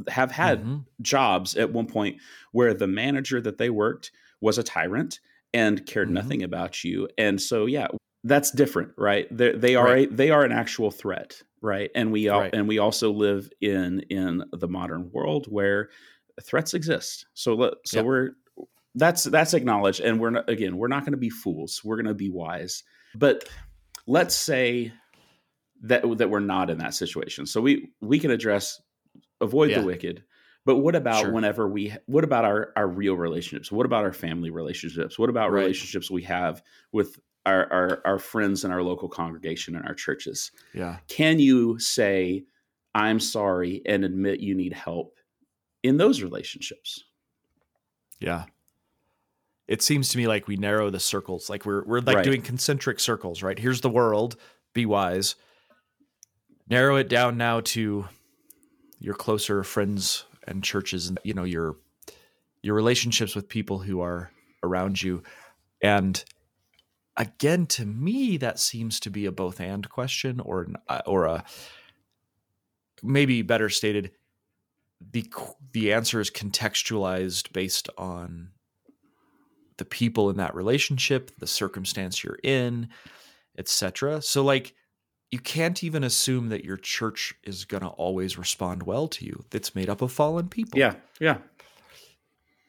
[0.10, 0.86] have had Mhm.
[1.02, 2.18] jobs at one point
[2.52, 5.20] where the manager that they worked was a tyrant
[5.54, 6.14] and cared Mhm.
[6.14, 7.88] nothing about you and so yeah
[8.26, 10.12] that's different right they they are Right.
[10.12, 12.54] a, they are an actual threat right and we all Right.
[12.54, 15.90] and we also live in in the modern world where
[16.44, 18.06] threats exist so let so Yep.
[18.06, 18.30] we're
[18.96, 22.06] that's that's acknowledged and we're not again we're not going to be fools we're going
[22.06, 22.84] to be wise
[23.16, 23.48] but
[24.08, 24.92] let's say
[25.82, 28.82] that that we're not in that situation so we we can address
[29.42, 29.80] avoid Yeah.
[29.82, 30.24] the wicked
[30.66, 31.32] but what about Sure.
[31.32, 35.52] whenever we what about our our real relationships what about our family relationships what about
[35.52, 35.62] Right.
[35.62, 40.52] relationships we have with our, our our friends in our local congregation and our churches
[40.74, 40.98] Yeah.
[41.10, 42.46] can you say
[42.96, 45.18] i'm sorry and admit you need help
[45.84, 47.04] in those relationships
[48.22, 48.46] Yeah.
[49.68, 51.50] It seems to me like we narrow the circles.
[51.50, 52.26] Like we're we're like Right.
[52.26, 53.58] doing concentric circles, right?
[53.58, 54.36] Here's the world,
[54.74, 55.36] be wise.
[56.70, 58.08] Narrow it down now to
[59.00, 61.78] your closer friends and churches and you know your
[62.62, 64.32] your relationships with people who are
[64.64, 65.22] around you
[65.82, 66.24] and
[67.18, 71.44] again to me that seems to be a both and question or uh, or a
[73.04, 74.12] maybe better stated
[75.12, 75.26] the
[75.74, 78.50] the answer is contextualized based on
[79.78, 82.88] the people in that relationship the circumstance you're in
[83.58, 84.74] etc so like
[85.32, 89.44] you can't even assume that your church is going to always respond well to you
[89.52, 91.38] it's made up of fallen people yeah yeah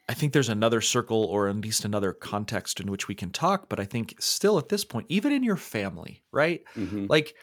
[0.09, 3.69] I think there's another circle or at least another context in which we can talk,
[3.69, 6.63] but I think still at this point, even in your family, right?
[6.77, 7.07] Mm-hmm.
[7.09, 7.35] Like,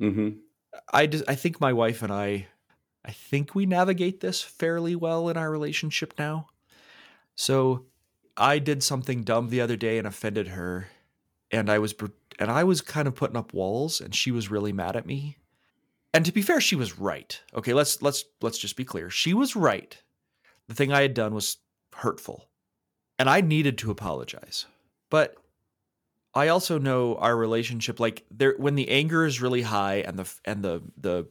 [0.00, 0.30] mm-hmm.
[0.92, 2.48] I just, I think my wife and I,
[3.04, 6.48] I think we navigate this fairly well in our relationship now.
[7.36, 7.86] So
[8.36, 10.88] I did something dumb the other day and offended her,
[11.50, 11.94] and I was
[12.38, 15.36] and I was kind of putting up walls, and she was really mad at me.
[16.12, 17.40] And to be fair, she was right.
[17.54, 19.10] Okay, let's let's let's just be clear.
[19.10, 20.00] She was right
[20.70, 21.56] the thing I had done was
[21.96, 22.48] hurtful.
[23.18, 24.66] And I needed to apologize.
[25.10, 25.34] But
[26.32, 30.32] I also know our relationship like there when the anger is really high and the
[30.44, 31.26] and the the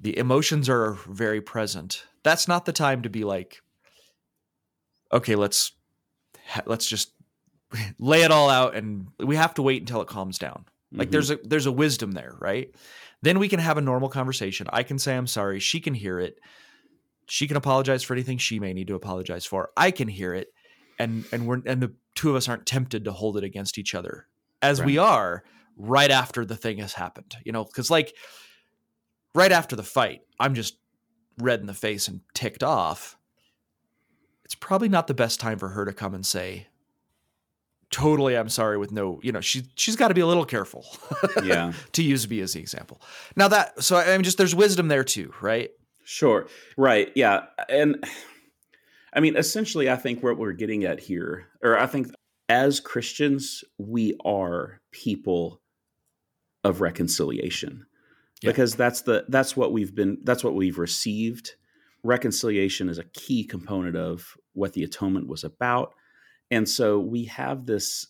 [0.00, 2.06] the emotions are very present.
[2.22, 3.60] That's not the time to be like
[5.12, 5.72] okay, let's
[6.66, 7.12] let's just
[7.98, 10.64] lay it all out and we have to wait until it calms down.
[10.92, 11.12] Like mm-hmm.
[11.12, 12.74] there's a there's a wisdom there, right?
[13.22, 14.66] Then we can have a normal conversation.
[14.72, 16.38] I can say I'm sorry, she can hear it
[17.32, 19.70] she can apologize for anything she may need to apologize for.
[19.76, 20.48] I can hear it,
[20.98, 23.94] and and we're and the two of us aren't tempted to hold it against each
[23.94, 24.26] other
[24.60, 24.86] as right.
[24.86, 25.42] we are
[25.76, 27.36] right after the thing has happened.
[27.44, 28.14] You know, because like
[29.34, 30.76] right after the fight, I'm just
[31.38, 33.16] red in the face and ticked off.
[34.52, 36.66] It's probably not the best time for her to come and say,
[37.90, 40.82] totally i'm sorry with no you know she she's got to be a little careful
[41.44, 43.02] yeah to use me as the example
[43.36, 45.72] now that so i mean just there's wisdom there too right
[46.04, 46.46] Sure.
[46.76, 47.10] Right.
[47.14, 47.46] Yeah.
[47.68, 48.04] And
[49.12, 52.08] I mean, essentially, I think what we're getting at here, or I think
[52.48, 55.60] as Christians, we are people
[56.64, 57.86] of reconciliation
[58.40, 58.50] yeah.
[58.50, 61.54] because that's the that's what we've been that's what we've received
[62.04, 65.94] reconciliation is a key component of what the atonement was about
[66.50, 68.06] and so we have this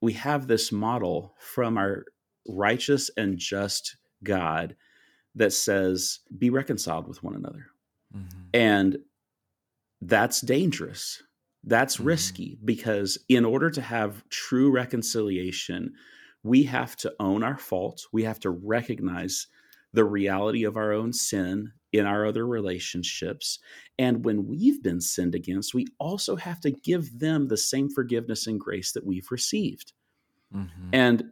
[0.00, 2.04] we have this model from our
[2.46, 4.76] righteous and just god
[5.34, 7.66] that says, be reconciled with one another.
[8.16, 8.40] Mm-hmm.
[8.52, 8.98] And
[10.00, 11.22] that's dangerous.
[11.64, 12.06] That's mm-hmm.
[12.06, 15.94] risky because in order to have true reconciliation,
[16.42, 18.08] we have to own our faults.
[18.12, 19.46] We have to recognize
[19.94, 23.60] the reality of our own sin in our other relationships.
[23.98, 28.46] And when we've been sinned against, we also have to give them the same forgiveness
[28.46, 29.92] and grace that we've received.
[30.54, 30.90] Mm-hmm.
[30.92, 31.24] And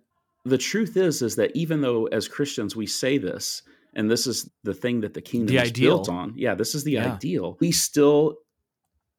[0.45, 3.63] the truth is is that even though as Christians we say this,
[3.95, 5.97] and this is the thing that the kingdom the is ideal.
[5.97, 7.13] built on yeah this is the yeah.
[7.13, 8.39] ideal we still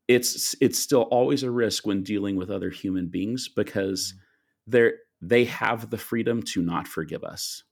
[0.07, 4.71] it's it's still always a risk when dealing with other human beings because mm-hmm.
[4.71, 7.63] they're they have the freedom to not forgive us.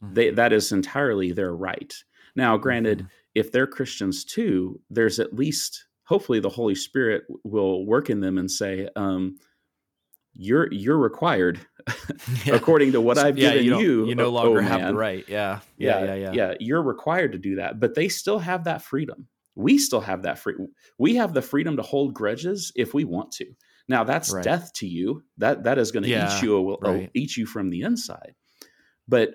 [0.00, 1.94] They that is entirely their right
[2.36, 3.08] now granted mm-hmm.
[3.34, 8.38] if they're christians too there's at least hopefully the holy spirit will work in them
[8.38, 9.36] and say um,
[10.34, 11.60] you're you're required
[12.44, 12.54] yeah.
[12.54, 13.78] according to what I've yeah, given you.
[13.78, 15.24] You, you no oh, longer oh, have the right.
[15.28, 15.60] Yeah.
[15.76, 16.14] Yeah, yeah.
[16.14, 16.32] Yeah.
[16.32, 16.54] Yeah.
[16.60, 19.28] You're required to do that, but they still have that freedom.
[19.54, 20.54] We still have that free.
[20.98, 23.46] We have the freedom to hold grudges if we want to.
[23.88, 24.44] Now that's right.
[24.44, 25.22] death to you.
[25.38, 27.10] That that is going to eat you right.
[27.14, 28.34] eat you from the inside.
[29.08, 29.34] But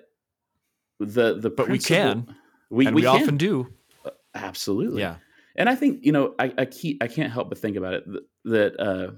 [0.98, 2.26] the the but we can
[2.70, 3.22] we, we, we can.
[3.22, 3.68] often do
[4.04, 5.16] uh, absolutely yeah.
[5.58, 8.04] And I think you know I I, keep, I can't help but think about it
[8.06, 9.12] that, that uh,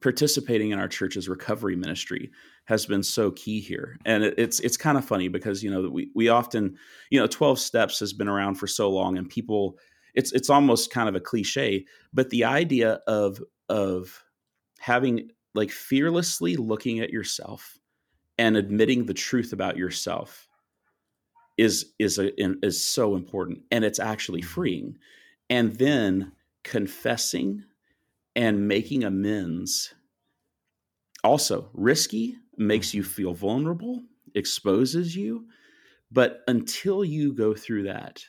[0.00, 2.30] participating in our church's recovery ministry
[2.64, 5.88] has been so key here and it, it's it's kind of funny because you know
[5.88, 6.76] we we often
[7.10, 9.78] you know 12 steps has been around for so long and people
[10.14, 14.22] it's it's almost kind of a cliche but the idea of of
[14.78, 17.78] having like fearlessly looking at yourself
[18.38, 20.48] and admitting the truth about yourself
[21.62, 22.32] is is a,
[22.66, 24.50] is so important and it's actually mm-hmm.
[24.50, 24.98] freeing
[25.48, 26.32] and then
[26.64, 27.62] confessing
[28.34, 29.94] and making amends
[31.22, 33.10] also risky makes you mm-hmm.
[33.12, 34.02] feel vulnerable
[34.34, 35.46] exposes you
[36.10, 38.24] but until you go through that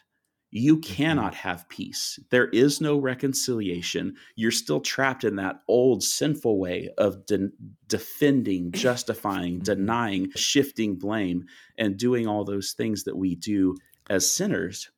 [0.56, 0.94] you mm-hmm.
[0.94, 6.90] cannot have peace there is no reconciliation you're still trapped in that old sinful way
[6.98, 7.50] of de-
[7.88, 9.64] defending justifying mm-hmm.
[9.64, 11.46] denying shifting blame
[11.78, 13.76] and doing all those things that we do
[14.10, 14.92] as sinners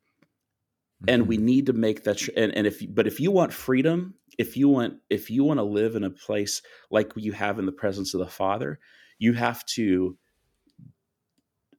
[1.07, 4.13] and we need to make that tr- and, and if but if you want freedom
[4.37, 7.65] if you want if you want to live in a place like you have in
[7.65, 8.77] the presence of the father
[9.19, 10.17] you have to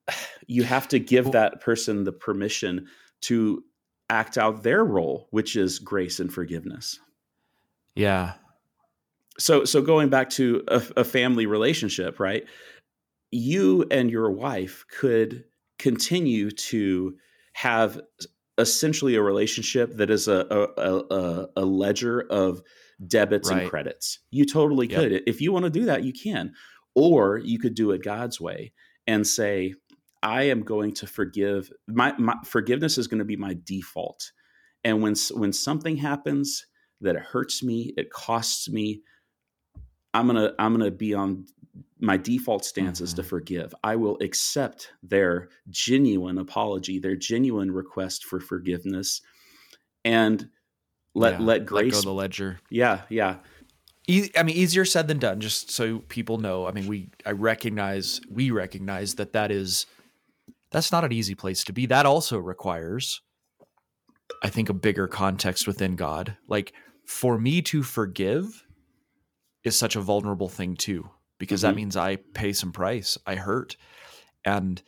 [0.46, 2.86] you have to give that person the permission
[3.22, 3.64] to
[4.08, 6.98] act out their role, which is grace and forgiveness.
[7.94, 8.34] Yeah.
[9.38, 12.44] So so going back to a, a family relationship, right?
[13.30, 15.44] You and your wife could
[15.78, 17.16] continue to
[17.54, 18.00] have
[18.58, 20.46] essentially a relationship that is a
[20.78, 22.62] a, a, a ledger of
[23.06, 23.62] debits right.
[23.62, 24.20] and credits.
[24.30, 25.12] You totally could.
[25.12, 25.22] Yep.
[25.26, 26.54] If you want to do that, you can.
[26.94, 28.72] Or you could do it God's way
[29.06, 29.74] and say,
[30.26, 31.70] I am going to forgive.
[31.86, 34.32] My, my forgiveness is going to be my default.
[34.82, 36.66] And when when something happens
[37.00, 39.02] that it hurts me, it costs me,
[40.12, 41.46] I'm gonna I'm gonna be on
[42.00, 43.04] my default stance mm-hmm.
[43.04, 43.72] is to forgive.
[43.84, 49.22] I will accept their genuine apology, their genuine request for forgiveness,
[50.04, 50.48] and
[51.14, 52.58] let yeah, let grace let go the ledger.
[52.70, 53.36] Yeah, yeah.
[54.08, 55.40] E- I mean, easier said than done.
[55.40, 56.66] Just so people know.
[56.66, 59.86] I mean, we I recognize we recognize that that is
[60.70, 61.86] that's not an easy place to be.
[61.86, 63.20] That also requires,
[64.42, 66.36] I think, a bigger context within God.
[66.48, 66.72] Like
[67.04, 68.64] for me to forgive
[69.64, 71.08] is such a vulnerable thing too,
[71.38, 71.68] because mm-hmm.
[71.68, 73.18] that means I pay some price.
[73.26, 73.76] I hurt,
[74.44, 74.82] and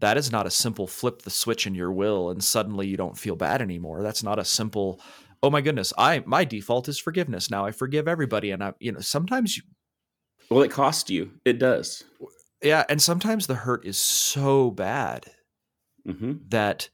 [0.00, 3.18] that is not a simple flip the switch in your will and suddenly you don't
[3.18, 4.02] feel bad anymore.
[4.02, 5.00] That's not a simple
[5.42, 7.50] oh my goodness, I my default is forgiveness.
[7.50, 9.62] Now I forgive everybody, and I you know sometimes you.
[10.50, 11.30] Well, it costs you.
[11.44, 12.02] It does.
[12.62, 15.26] Yeah, and sometimes the hurt is so bad
[16.06, 16.34] mm-hmm.
[16.48, 16.90] that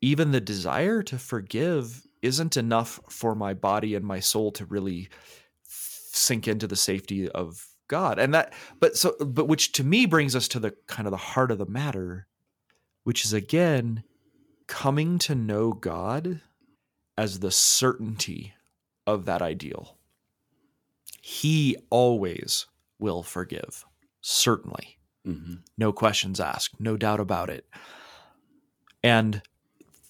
[0.00, 5.08] even the desire to forgive isn't enough for my body and my soul to really
[5.62, 8.18] sink into the safety of God.
[8.18, 11.16] And that but so but which to me brings us to the kind of the
[11.16, 12.26] heart of the matter,
[13.04, 14.04] which is again
[14.66, 16.40] coming to know God
[17.18, 18.54] as the certainty
[19.06, 19.98] of that ideal.
[21.20, 22.66] He always
[22.98, 23.84] will forgive,
[24.20, 24.99] certainly.
[25.26, 25.54] Mm-hmm.
[25.76, 27.66] No questions asked, no doubt about it.
[29.02, 29.42] And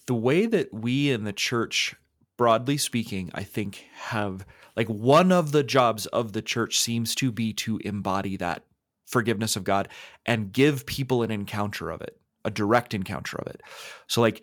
[0.07, 1.95] the way that we in the church,
[2.37, 4.45] broadly speaking, I think have
[4.75, 8.63] like one of the jobs of the church seems to be to embody that
[9.05, 9.89] forgiveness of God
[10.25, 13.61] and give people an encounter of it, a direct encounter of it.
[14.07, 14.41] So, like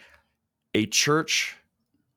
[0.74, 1.56] a church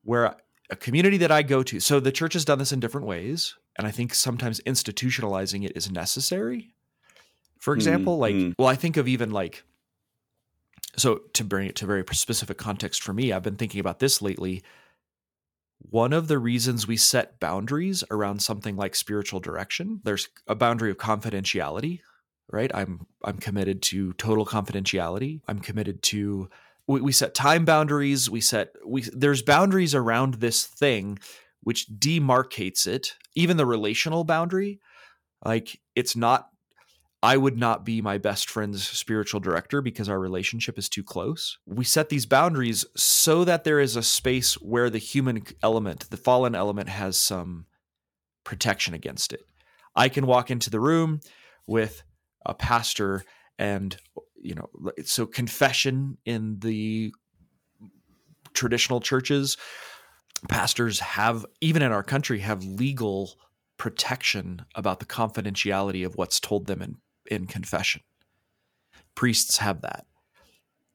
[0.04, 0.36] where
[0.72, 1.80] a community that I go to.
[1.80, 5.72] So the church has done this in different ways, and I think sometimes institutionalizing it
[5.76, 6.71] is necessary.
[7.62, 8.54] For hmm, example, mm, like, mm.
[8.58, 9.62] well, I think of even like,
[10.96, 14.20] so to bring it to very specific context for me, I've been thinking about this
[14.20, 14.64] lately.
[15.78, 20.90] One of the reasons we set boundaries around something like spiritual direction, there's a boundary
[20.90, 22.00] of confidentiality,
[22.50, 22.70] right?
[22.74, 25.40] I'm I'm committed to total confidentiality.
[25.46, 26.50] I'm committed to
[26.88, 31.18] we, we set time boundaries we set we there's boundaries around this thing
[31.62, 34.80] which demarcates it even the relational boundary
[35.44, 36.48] like it's not
[37.22, 41.56] I would not be my best friend's spiritual director because our relationship is too close.
[41.66, 46.16] We set these boundaries so that there is a space where the human element, the
[46.16, 47.66] fallen element, has some
[48.42, 49.42] protection against it.
[49.94, 51.20] I can walk into the room
[51.66, 52.02] with
[52.44, 53.24] a pastor
[53.56, 53.96] and
[54.40, 54.68] you know
[55.04, 57.12] so confession in the
[58.52, 59.56] traditional churches
[60.48, 63.34] pastors have even in our country have legal
[63.76, 66.96] protection about the confidentiality of what's told them in
[67.26, 68.02] in confession
[69.14, 70.06] priests have that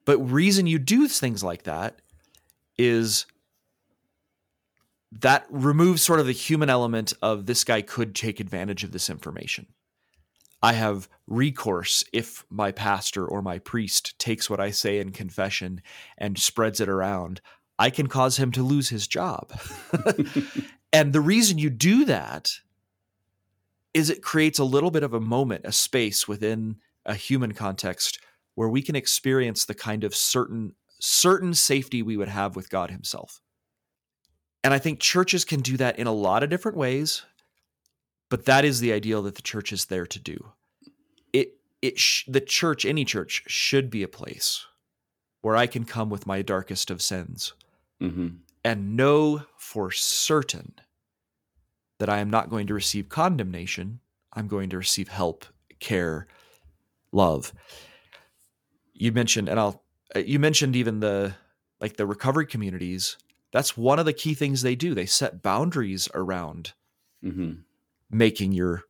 [0.05, 2.01] but reason you do things like that
[2.77, 3.25] is
[5.11, 9.09] that removes sort of the human element of this guy could take advantage of this
[9.09, 9.67] information
[10.61, 15.81] I have recourse if my pastor or my priest takes what I say in confession
[16.17, 17.41] and spreads it around.
[17.77, 19.53] I can cause him to lose his job.
[20.93, 22.51] and the reason you do that
[23.93, 28.19] is it creates a little bit of a moment, a space within a human context
[28.55, 32.89] where we can experience the kind of certain certain safety we would have with God
[32.89, 33.39] himself.
[34.63, 37.23] And I think churches can do that in a lot of different ways
[38.29, 40.51] but that is the ideal that the church is there to do
[41.33, 44.65] it it sh- the church any church should be a place
[45.41, 47.53] where i can come with my darkest of sins
[48.01, 48.27] mm-hmm.
[48.63, 50.73] and know for certain
[51.99, 53.99] that i am not going to receive condemnation
[54.33, 55.45] i'm going to receive help
[55.79, 56.27] care
[57.11, 57.53] love.
[58.93, 59.83] You mentioned and i'll
[60.15, 61.35] uh, you mentioned even the
[61.79, 63.17] like the recovery communities.
[63.51, 64.93] That's one of the key things they do.
[64.93, 66.73] They set boundaries around
[67.23, 67.53] mm-hmm.
[68.09, 68.83] making your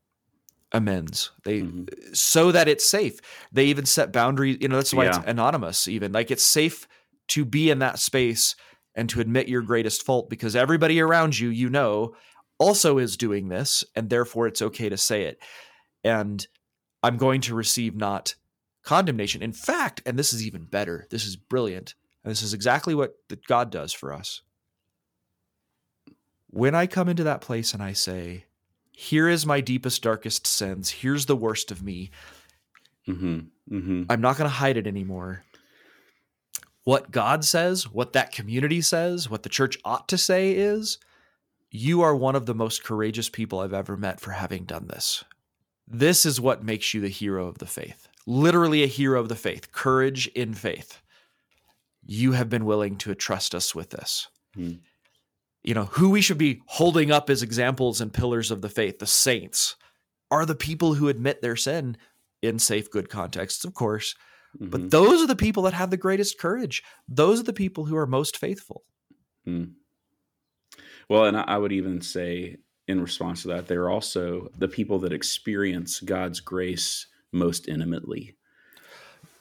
[0.71, 1.31] amends.
[1.43, 2.13] They mm-hmm.
[2.13, 3.19] so that it's safe.
[3.51, 5.17] They even set boundaries you know that's why yeah.
[5.17, 6.11] it's anonymous even.
[6.11, 6.87] Like it's safe
[7.29, 8.55] to be in that space
[8.95, 12.15] and to admit your greatest fault because everybody around you you know
[12.59, 15.39] also is doing this and therefore it's okay to say it
[16.03, 16.47] and
[17.03, 18.35] i'm going to receive not
[18.83, 21.93] condemnation in fact and this is even better this is brilliant
[22.23, 23.15] and this is exactly what
[23.47, 24.41] god does for us
[26.49, 28.45] when I come into that place and I say,
[28.93, 32.09] here is my deepest, darkest sins, here's the worst of me,
[33.07, 33.39] Mm-hmm.
[33.73, 34.03] Mm-hmm.
[34.09, 35.43] I'm not going to hide it anymore.
[36.83, 40.99] What God says, what that community says, what the church ought to say is,
[41.71, 45.23] you are one of the most courageous people I've ever met for having done this.
[45.87, 48.07] This is what makes you the hero of the faith.
[48.25, 51.01] Literally a hero of the faith, courage in faith.
[52.05, 54.27] You have been willing to trust us with this.
[54.53, 54.73] Hmm.
[55.63, 58.99] You know, who we should be holding up as examples and pillars of the faith,
[58.99, 59.75] the saints,
[60.31, 61.97] are the people who admit their sin
[62.41, 64.15] in safe, good contexts, of course.
[64.59, 64.69] Mhm.
[64.69, 66.83] But those are the people that have the greatest courage.
[67.07, 68.83] Those are the people who are most faithful.
[69.45, 69.73] Mm.
[71.09, 75.13] Well, and I would even say, in response to that, they're also the people that
[75.13, 78.35] experience God's grace most intimately,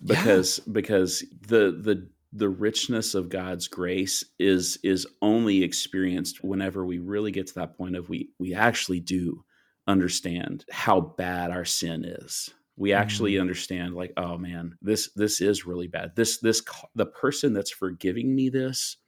[0.01, 0.23] Yeah.
[0.25, 6.99] because because the the the richness of God's grace is is only experienced whenever we
[6.99, 9.45] really get to that point of we we actually do
[9.87, 12.51] understand how bad our sin is.
[12.77, 13.41] We actually mm.
[13.41, 16.15] understand like oh man, this this is really bad.
[16.17, 16.63] This this
[16.95, 18.99] the person that's forgiving me this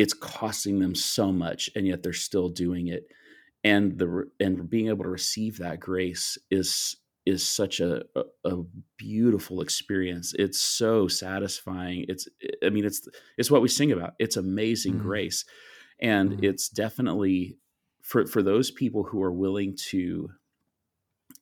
[0.00, 3.04] it's costing them so much and yet they're still doing it.
[3.64, 6.96] And the and being able to receive that grace is
[7.26, 8.56] is such a, a, a
[8.96, 10.34] beautiful experience.
[10.38, 12.06] It's so satisfying.
[12.08, 12.26] It's
[12.64, 13.06] i mean it's
[13.38, 14.14] it's what we sing about.
[14.18, 15.02] It's amazing Mm.
[15.08, 15.44] grace.
[16.00, 16.44] And Mhm.
[16.44, 17.58] it's definitely
[18.02, 20.30] for for those people who are willing to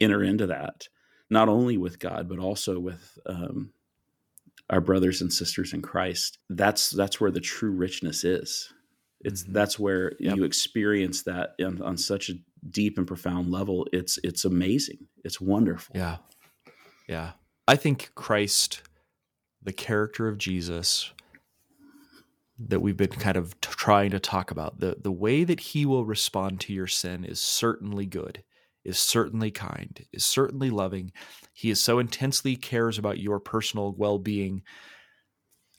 [0.01, 0.89] enter into that
[1.31, 3.73] not only with god but also with um
[4.71, 6.39] our brothers and sisters in Christ.
[6.51, 8.73] That's that's where the true richness is.
[9.21, 9.53] It's Mhm.
[9.53, 10.37] that's where Yep.
[10.37, 12.35] you experience that on, on such a
[12.71, 13.87] deep and profound level.
[13.93, 15.09] It's it's amazing.
[15.25, 15.97] It's wonderful.
[15.97, 16.19] Yeah.
[17.09, 17.33] Yeah.
[17.67, 18.83] I think Christ,
[19.63, 21.13] the character of Jesus
[22.59, 25.87] that we've been kind of t- trying to talk about, the, the way that he
[25.87, 28.43] will respond to your sin is certainly good,
[28.85, 31.13] is certainly kind, is certainly loving.
[31.53, 34.63] He is so intensely cares about your personal well being.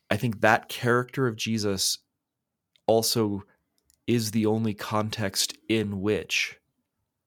[0.10, 1.98] I think that character of Jesus
[2.88, 3.44] also
[4.08, 6.60] is the only context in which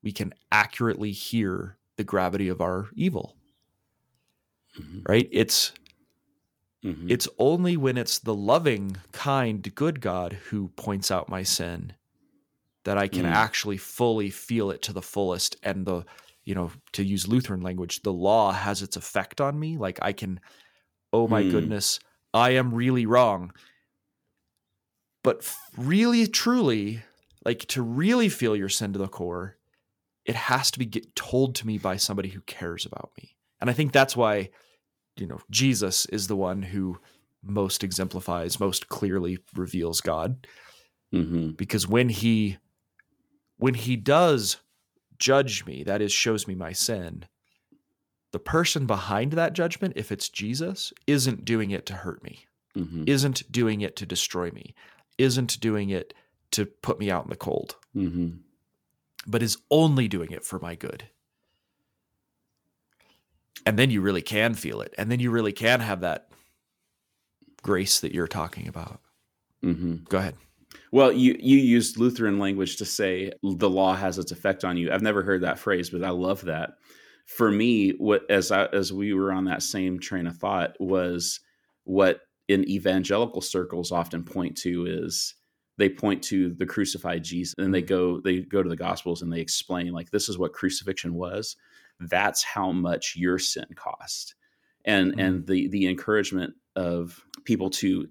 [0.03, 3.37] we can accurately hear the gravity of our evil
[4.79, 5.07] Mhm.
[5.09, 5.73] right it's
[6.83, 7.09] Mhm.
[7.09, 11.95] it's only when it's the loving kind good god who points out my sin
[12.85, 13.33] that i can Mm.
[13.33, 16.05] actually fully feel it to the fullest and the
[16.45, 20.13] you know to use lutheran language the law has its effect on me like i
[20.13, 20.41] can
[21.13, 21.51] oh my Hmm.
[21.51, 22.01] goodness
[22.35, 23.53] i am really wrong
[25.23, 27.03] but really truly
[27.45, 29.57] like to really feel your sin to the core
[30.25, 33.71] it has to be get told to me by somebody who cares about me and
[33.71, 34.51] i think that's why
[35.17, 36.99] you know jesus is the one who
[37.43, 40.47] most exemplifies most clearly reveals god
[41.13, 41.57] Mhm.
[41.57, 42.59] because when he
[43.63, 44.57] when he does
[45.19, 47.25] judge me that is shows me my sin
[48.33, 52.45] the person behind that judgment if it's jesus isn't doing it to hurt me
[52.77, 53.09] Mhm.
[53.09, 54.75] isn't doing it to destroy me
[55.19, 56.13] isn't doing it
[56.51, 58.41] to put me out in the cold Mhm.
[59.27, 61.09] but is only doing it for my good.
[63.65, 64.93] And then you really can feel it.
[64.99, 66.29] And then you really can have that
[67.63, 69.01] grace that you're talking about.
[69.63, 70.03] Mhm.
[70.09, 70.37] Go ahead.
[70.93, 74.93] Well, you you used Lutheran language to say the law has its effect on you.
[74.93, 76.75] I've never heard that phrase, but I love that.
[77.27, 81.41] For me, what as I, as we were on that same train of thought was
[81.85, 85.35] what in evangelical circles often point to is
[85.79, 87.89] they point to the crucified Jesus and they mm-hmm.
[87.89, 91.57] go they go to the gospels and they explain like this is what crucifixion was.
[92.01, 94.35] That's how much your sin cost.
[94.85, 95.21] And mm-hmm.
[95.21, 98.09] and the the encouragement of people to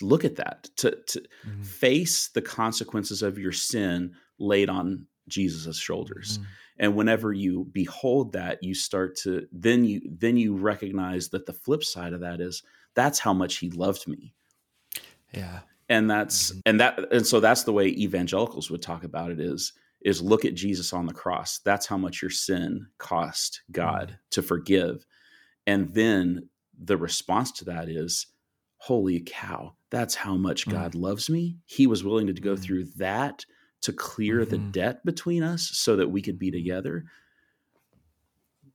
[0.00, 1.62] look at that to to mm-hmm.
[1.62, 6.38] face the consequences of your sin laid on Jesus' shoulders.
[6.38, 6.50] Mm-hmm.
[6.78, 11.52] And whenever you behold that, you start to then you then you recognize that the
[11.52, 12.62] flip side of that is
[12.94, 14.34] that's how much he loved me.
[15.32, 15.60] Yeah.
[15.88, 16.62] And that's Mhm.
[16.66, 19.72] and that and so that's the way evangelicals would talk about it is
[20.02, 21.58] is look at Jesus on the cross.
[21.60, 24.16] That's how much your sin cost God mm-hmm.
[24.30, 25.06] to forgive.
[25.66, 28.26] And then the response to that is
[28.86, 30.72] holy cow, that's how much Mm.
[30.72, 31.56] God loves me.
[31.66, 32.62] He was willing to go Mm.
[32.62, 33.44] through that
[33.80, 34.70] to clear the Mhm.
[34.72, 37.04] debt between us so that we could be together.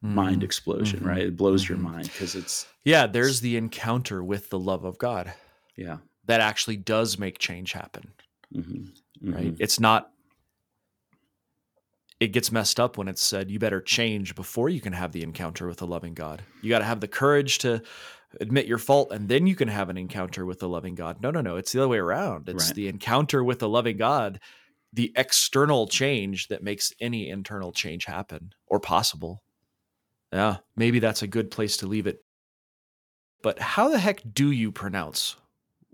[0.01, 0.45] Mind Mhm.
[0.45, 1.05] explosion, Mhm.
[1.05, 1.27] right?
[1.27, 1.83] It blows your Mhm.
[1.83, 5.33] mind because it's, Yeah, there's the encounter with the love of God
[5.77, 5.99] yeah.
[6.25, 8.11] that actually does make change happen,
[8.53, 8.87] hmm
[9.21, 9.55] right?
[9.59, 10.11] It's not
[12.19, 15.23] it gets messed up when it's said you better change before you can have the
[15.23, 16.43] encounter with the loving God.
[16.61, 17.81] You got to have the courage to
[18.39, 21.21] admit your fault and then you can have an encounter with the loving God.
[21.21, 22.47] No, no, no, it's the other way around.
[22.49, 22.75] It's Right.
[22.75, 24.39] the encounter with the loving God
[24.93, 29.41] the external change that makes any internal change happen or possible.
[30.33, 32.23] Yeah, maybe that's a good place to leave it.
[33.41, 35.37] But how the heck do you pronounce?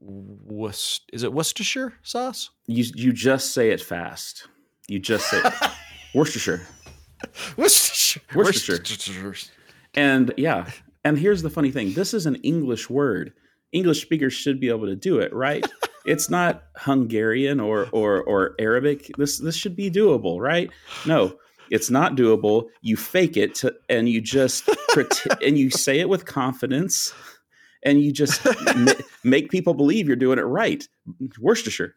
[0.01, 2.49] Is it Worcestershire sauce?
[2.65, 4.47] You you just say it fast.
[4.87, 5.41] You just say
[6.15, 6.65] Worcestershire.
[7.55, 8.23] Worcestershire.
[8.35, 8.77] Worcestershire.
[9.23, 9.35] Worcestershire.
[9.93, 10.69] And yeah,
[11.07, 13.33] and here's the funny thing: this is an English word.
[13.71, 15.65] English speakers should be able to do it, right?
[16.05, 19.11] it's not Hungarian or or or Arabic.
[19.17, 20.69] This this should be doable, right?
[21.05, 21.37] No,
[21.69, 22.67] it's not doable.
[22.81, 24.69] You fake it to, and you just
[25.43, 27.13] and you say it with confidence,
[27.83, 28.43] and you just
[28.75, 28.93] ma-
[29.23, 30.87] make people believe you're doing it right.
[31.39, 31.93] Worcestershire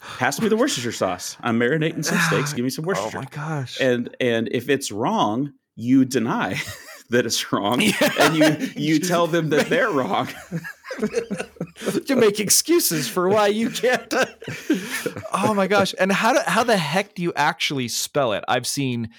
[0.00, 1.36] has to be the Worcestershire sauce.
[1.40, 2.52] I'm marinating some steaks.
[2.52, 3.18] Give me some Worcestershire.
[3.18, 3.80] Oh my gosh.
[3.80, 6.60] and and if it's wrong, you deny
[7.10, 8.10] that it's wrong, Yeah.
[8.20, 10.28] and you you tell them that they're wrong.
[12.06, 14.12] to make excuses for why you can't.
[15.32, 15.94] oh my gosh!
[15.98, 18.44] And how do, how the heck do you actually spell it?
[18.48, 19.10] I've seen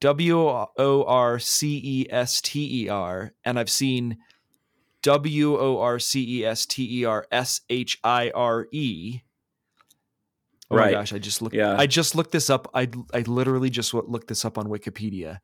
[0.00, 4.18] W O R C E S T E R, and I've seen
[5.02, 9.20] W O R C E S T E R S H I R E.
[10.70, 10.86] Oh Right.
[10.86, 11.12] my gosh!
[11.12, 11.54] I just looked.
[11.56, 11.76] Yeah.
[11.78, 12.70] I just looked this up.
[12.74, 15.38] I I literally just looked this up on Wikipedia.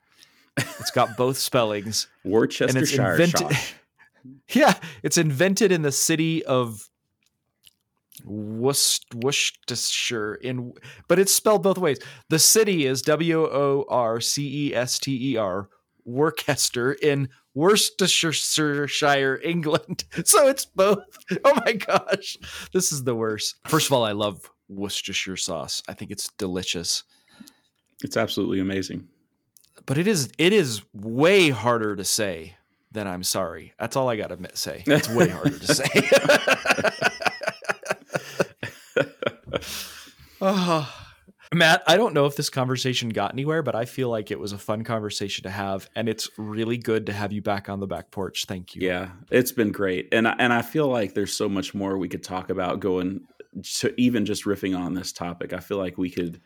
[0.56, 2.08] It's got both spellings.
[2.24, 3.56] Worcestershire invented-.
[4.48, 6.88] Yeah, it's invented in the city of
[8.24, 10.72] Worcest- Worcestershire in
[11.08, 11.98] but it's spelled both ways.
[12.30, 15.68] The city is W O R C E S T E R
[16.06, 20.04] Worcester in Worcestershire, England.
[20.24, 21.04] So it's both.
[21.44, 22.36] Oh my gosh.
[22.72, 23.56] This is the worst.
[23.66, 25.82] First of all, I love Worcestershire sauce.
[25.88, 27.02] I think it's delicious.
[28.02, 29.06] It's absolutely amazing.
[29.86, 32.56] But it is it is way harder to say
[32.92, 33.74] than I'm sorry.
[33.78, 34.84] That's all I got to say.
[34.86, 35.84] It's way harder to say.
[40.44, 40.94] Oh.
[41.54, 44.52] Matt, I don't know if this conversation got anywhere, but I feel like it was
[44.52, 47.86] a fun conversation to have, and it's really good to have you back on the
[47.86, 48.46] back porch.
[48.46, 48.86] Thank you.
[48.86, 52.24] Yeah, it's been great, and and I feel like there's so much more we could
[52.24, 53.20] talk about going
[53.62, 55.52] to even just riffing on this topic.
[55.52, 56.40] I feel like we could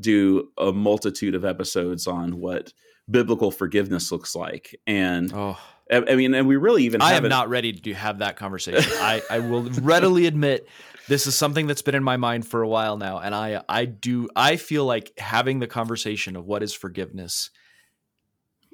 [0.00, 2.72] do a multitude of episodes on what
[3.10, 5.58] biblical forgiveness looks like, and Oh,
[5.90, 8.90] I, I mean, and we really even I am not ready to have that conversation.
[8.96, 10.66] I, I will readily admit
[11.08, 13.84] this is something that's been in my mind for a while now, and I I
[13.84, 17.50] do I feel like having the conversation of what is forgiveness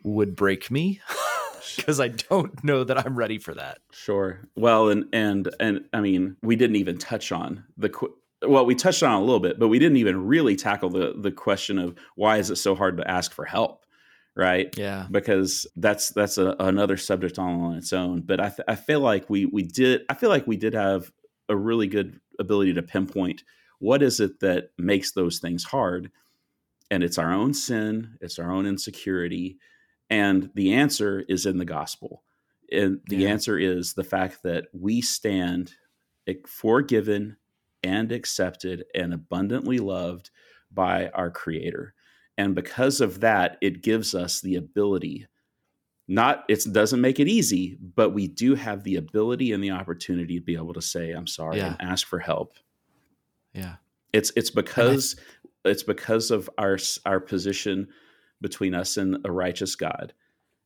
[0.02, 1.00] would break me
[1.76, 3.78] because I don't know that I'm ready for that.
[3.92, 4.40] Sure.
[4.56, 7.90] Well, and and and I mean, we didn't even touch on the
[8.46, 11.14] well, we touched on it a little bit, but we didn't even really tackle the
[11.16, 13.84] the question of why is it so hard to ask for help,
[14.34, 14.74] right?
[14.76, 15.06] Yeah.
[15.10, 18.22] Because that's that's a, another subject on, on its own.
[18.22, 21.12] But I th- I feel like we we did I feel like we did have
[21.48, 23.42] a really good ability to pinpoint
[23.78, 26.10] what is it that makes those things hard,
[26.90, 29.58] and it's our own sin, it's our own insecurity,
[30.08, 32.22] and the answer is in the gospel.
[32.72, 33.30] And the Yeah.
[33.30, 35.72] answer is the fact that we stand
[36.46, 37.36] forgiven
[37.82, 40.30] and accepted and abundantly loved
[40.70, 41.94] by our creator.
[42.38, 45.26] And because of that, it gives us the ability
[46.08, 50.40] not it doesn't make it easy, but we do have the ability and the opportunity
[50.40, 51.76] to be able to say I'm sorry Yeah.
[51.78, 52.54] and ask for help.
[53.54, 53.76] Yeah.
[54.12, 55.14] It's it's because
[55.64, 57.86] it's because of our our position
[58.40, 60.12] between us and a righteous God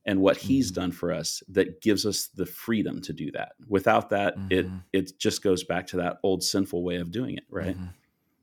[0.05, 0.75] and what he's Mhm.
[0.75, 3.53] done for us that gives us the freedom to do that.
[3.67, 4.83] Without that, it Mhm.
[4.93, 7.77] it just goes back to that old sinful way of doing it, right?
[7.77, 7.93] Mhm.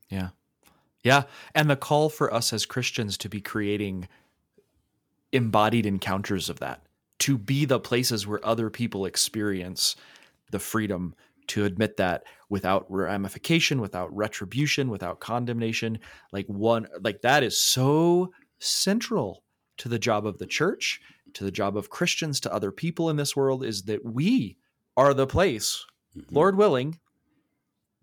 [0.09, 0.29] Yeah.
[1.03, 1.23] Yeah.
[1.55, 4.07] And the call for us as Christians to be creating
[5.31, 6.85] embodied encounters of that,
[7.19, 9.95] to be the places where other people experience
[10.51, 11.15] the freedom
[11.47, 15.99] to admit that without ramification, without retribution, without condemnation.
[16.31, 19.43] Like one, like that is so central
[19.77, 21.01] to the job of the church,
[21.35, 24.57] to the job of Christians, to other people in this world is that we
[24.97, 25.85] are the place
[26.17, 26.25] Mhm.
[26.31, 26.99] Lord willing,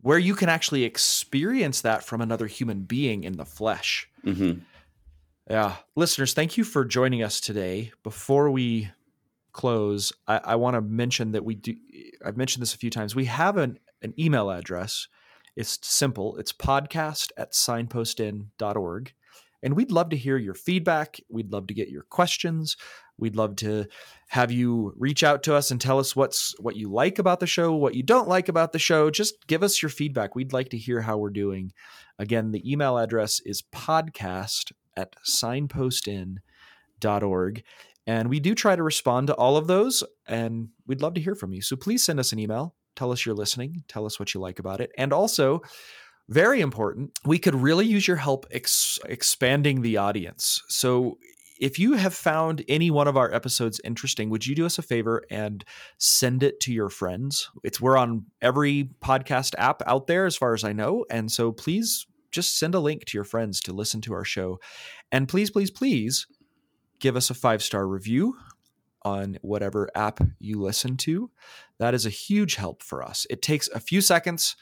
[0.00, 4.08] where you can actually experience that from another human being in the flesh.
[4.24, 4.62] Mhm.
[5.48, 5.76] Yeah.
[5.94, 7.92] Listeners, thank you for joining us today.
[8.02, 8.90] Before we
[9.52, 11.76] close, I, I want to mention that we do,
[12.24, 13.14] I've mentioned this a few times.
[13.14, 15.06] We have an, an email address.
[15.56, 16.36] It's simple.
[16.36, 19.12] It's podcast at signpostinn.org.
[19.62, 21.20] And we'd love to hear your feedback.
[21.28, 22.76] We'd love to get your questions.
[23.20, 23.86] We'd love to
[24.28, 27.46] have you reach out to us and tell us what's what you like about the
[27.46, 29.10] show, what you don't like about the show.
[29.10, 30.34] Just give us your feedback.
[30.34, 31.72] We'd like to hear how we're doing.
[32.18, 37.62] Again, the email address is podcast at signpostinn.org.
[38.06, 41.34] And we do try to respond to all of those, and we'd love to hear
[41.34, 41.62] from you.
[41.62, 42.74] So please send us an email.
[42.96, 43.84] Tell us you're listening.
[43.88, 44.90] Tell us what you like about it.
[44.98, 45.62] And also,
[46.28, 50.62] very important, we could really use your help ex- expanding the audience.
[50.68, 51.18] So
[51.60, 54.82] if you have found any one of our episodes interesting, would you do us a
[54.82, 55.64] favor and
[55.98, 57.50] send it to your friends?
[57.62, 61.52] It's we're on every podcast app out there as far as I know, and so
[61.52, 64.58] please just send a link to your friends to listen to our show.
[65.12, 66.26] And please please please
[66.98, 68.36] give us a 5-star review
[69.02, 71.30] on whatever app you listen to.
[71.78, 73.26] That is a huge help for us.
[73.30, 74.56] It takes a few seconds.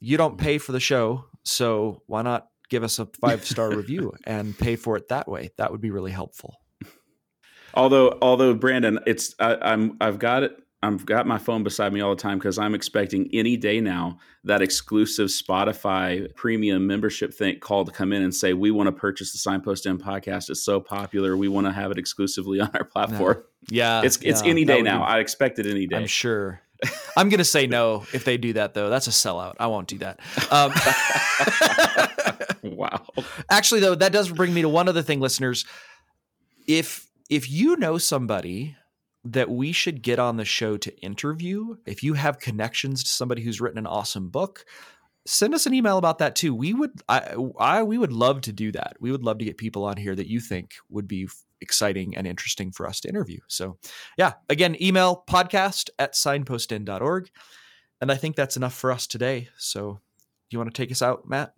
[0.00, 4.14] You don't pay for the show, so why not give us a five star review
[4.24, 5.50] and pay for it that way.
[5.58, 6.56] That would be really helpful.
[7.74, 10.56] Although, although Brandon, it's I, I'm I've got it.
[10.82, 14.18] I've got my phone beside me all the time because I'm expecting any day now
[14.42, 18.92] that exclusive Spotify premium membership thing call to come in and say we want to
[18.92, 20.50] purchase the Signpost Inn podcast.
[20.50, 23.36] It's so popular, we want to have it exclusively on our platform.
[23.36, 23.42] No.
[23.68, 25.00] Yeah, it's it's yeah, any day now.
[25.00, 25.96] Be, I expect it any day.
[25.96, 26.62] I'm sure.
[27.16, 28.90] I'm going to say no if they do that, though.
[28.90, 29.54] That's a sellout.
[29.60, 30.18] I won't do that.
[30.50, 30.72] Um,
[32.76, 33.04] wow.
[33.50, 35.64] Actually, though, that does bring me to one other thing, listeners.
[36.66, 38.76] If if you know somebody
[39.24, 43.42] that we should get on the show to interview, if you have connections to somebody
[43.42, 44.64] who's written an awesome book,
[45.26, 46.54] send us an email about that too.
[46.54, 48.96] We would, I, I, we would love to do that.
[49.00, 51.28] We would love to get people on here that you think would be
[51.60, 53.38] exciting and interesting for us to interview.
[53.46, 53.78] So,
[54.18, 57.30] yeah, again, email podcast at signpostinn.org.
[58.00, 59.48] And I think that's enough for us today.
[59.56, 60.00] So,
[60.50, 61.54] you want to take us out, Matt?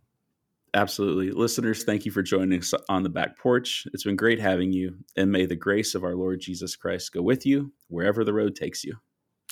[0.74, 1.30] Absolutely.
[1.30, 3.86] Listeners, thank you for joining us on the back porch.
[3.92, 4.96] It's been great having you.
[5.16, 8.56] And may the grace of our Lord Jesus Christ go with you wherever the road
[8.56, 8.96] takes you.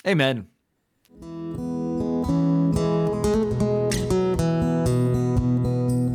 [0.06, 0.48] Amen.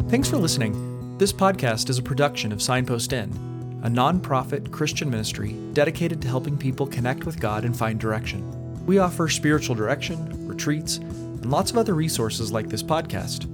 [0.09, 1.17] Thanks for listening.
[1.17, 3.47] This podcast is a production of Signpost Inn
[3.83, 8.85] a nonprofit Christian ministry dedicated to helping people connect with God and find direction.
[8.85, 13.45] We offer spiritual direction, retreats, and lots of other resources like this podcast.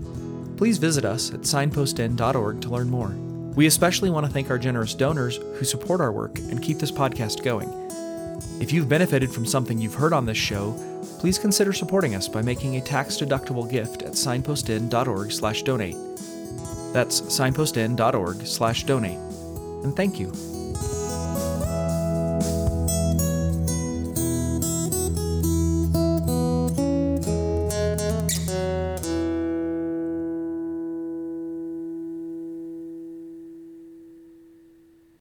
[0.57, 3.09] Please visit us at signpostinn.org to learn more.
[3.55, 6.91] We especially want to thank our generous donors who support our work and keep this
[6.91, 7.69] podcast going.
[8.61, 10.73] If you've benefited from something you've heard on this show,
[11.19, 15.97] please consider supporting us by making a tax-deductible gift at signpostinn.org/donate.
[16.93, 19.19] That's signpostinn.org/donate
[19.83, 20.31] and thank you.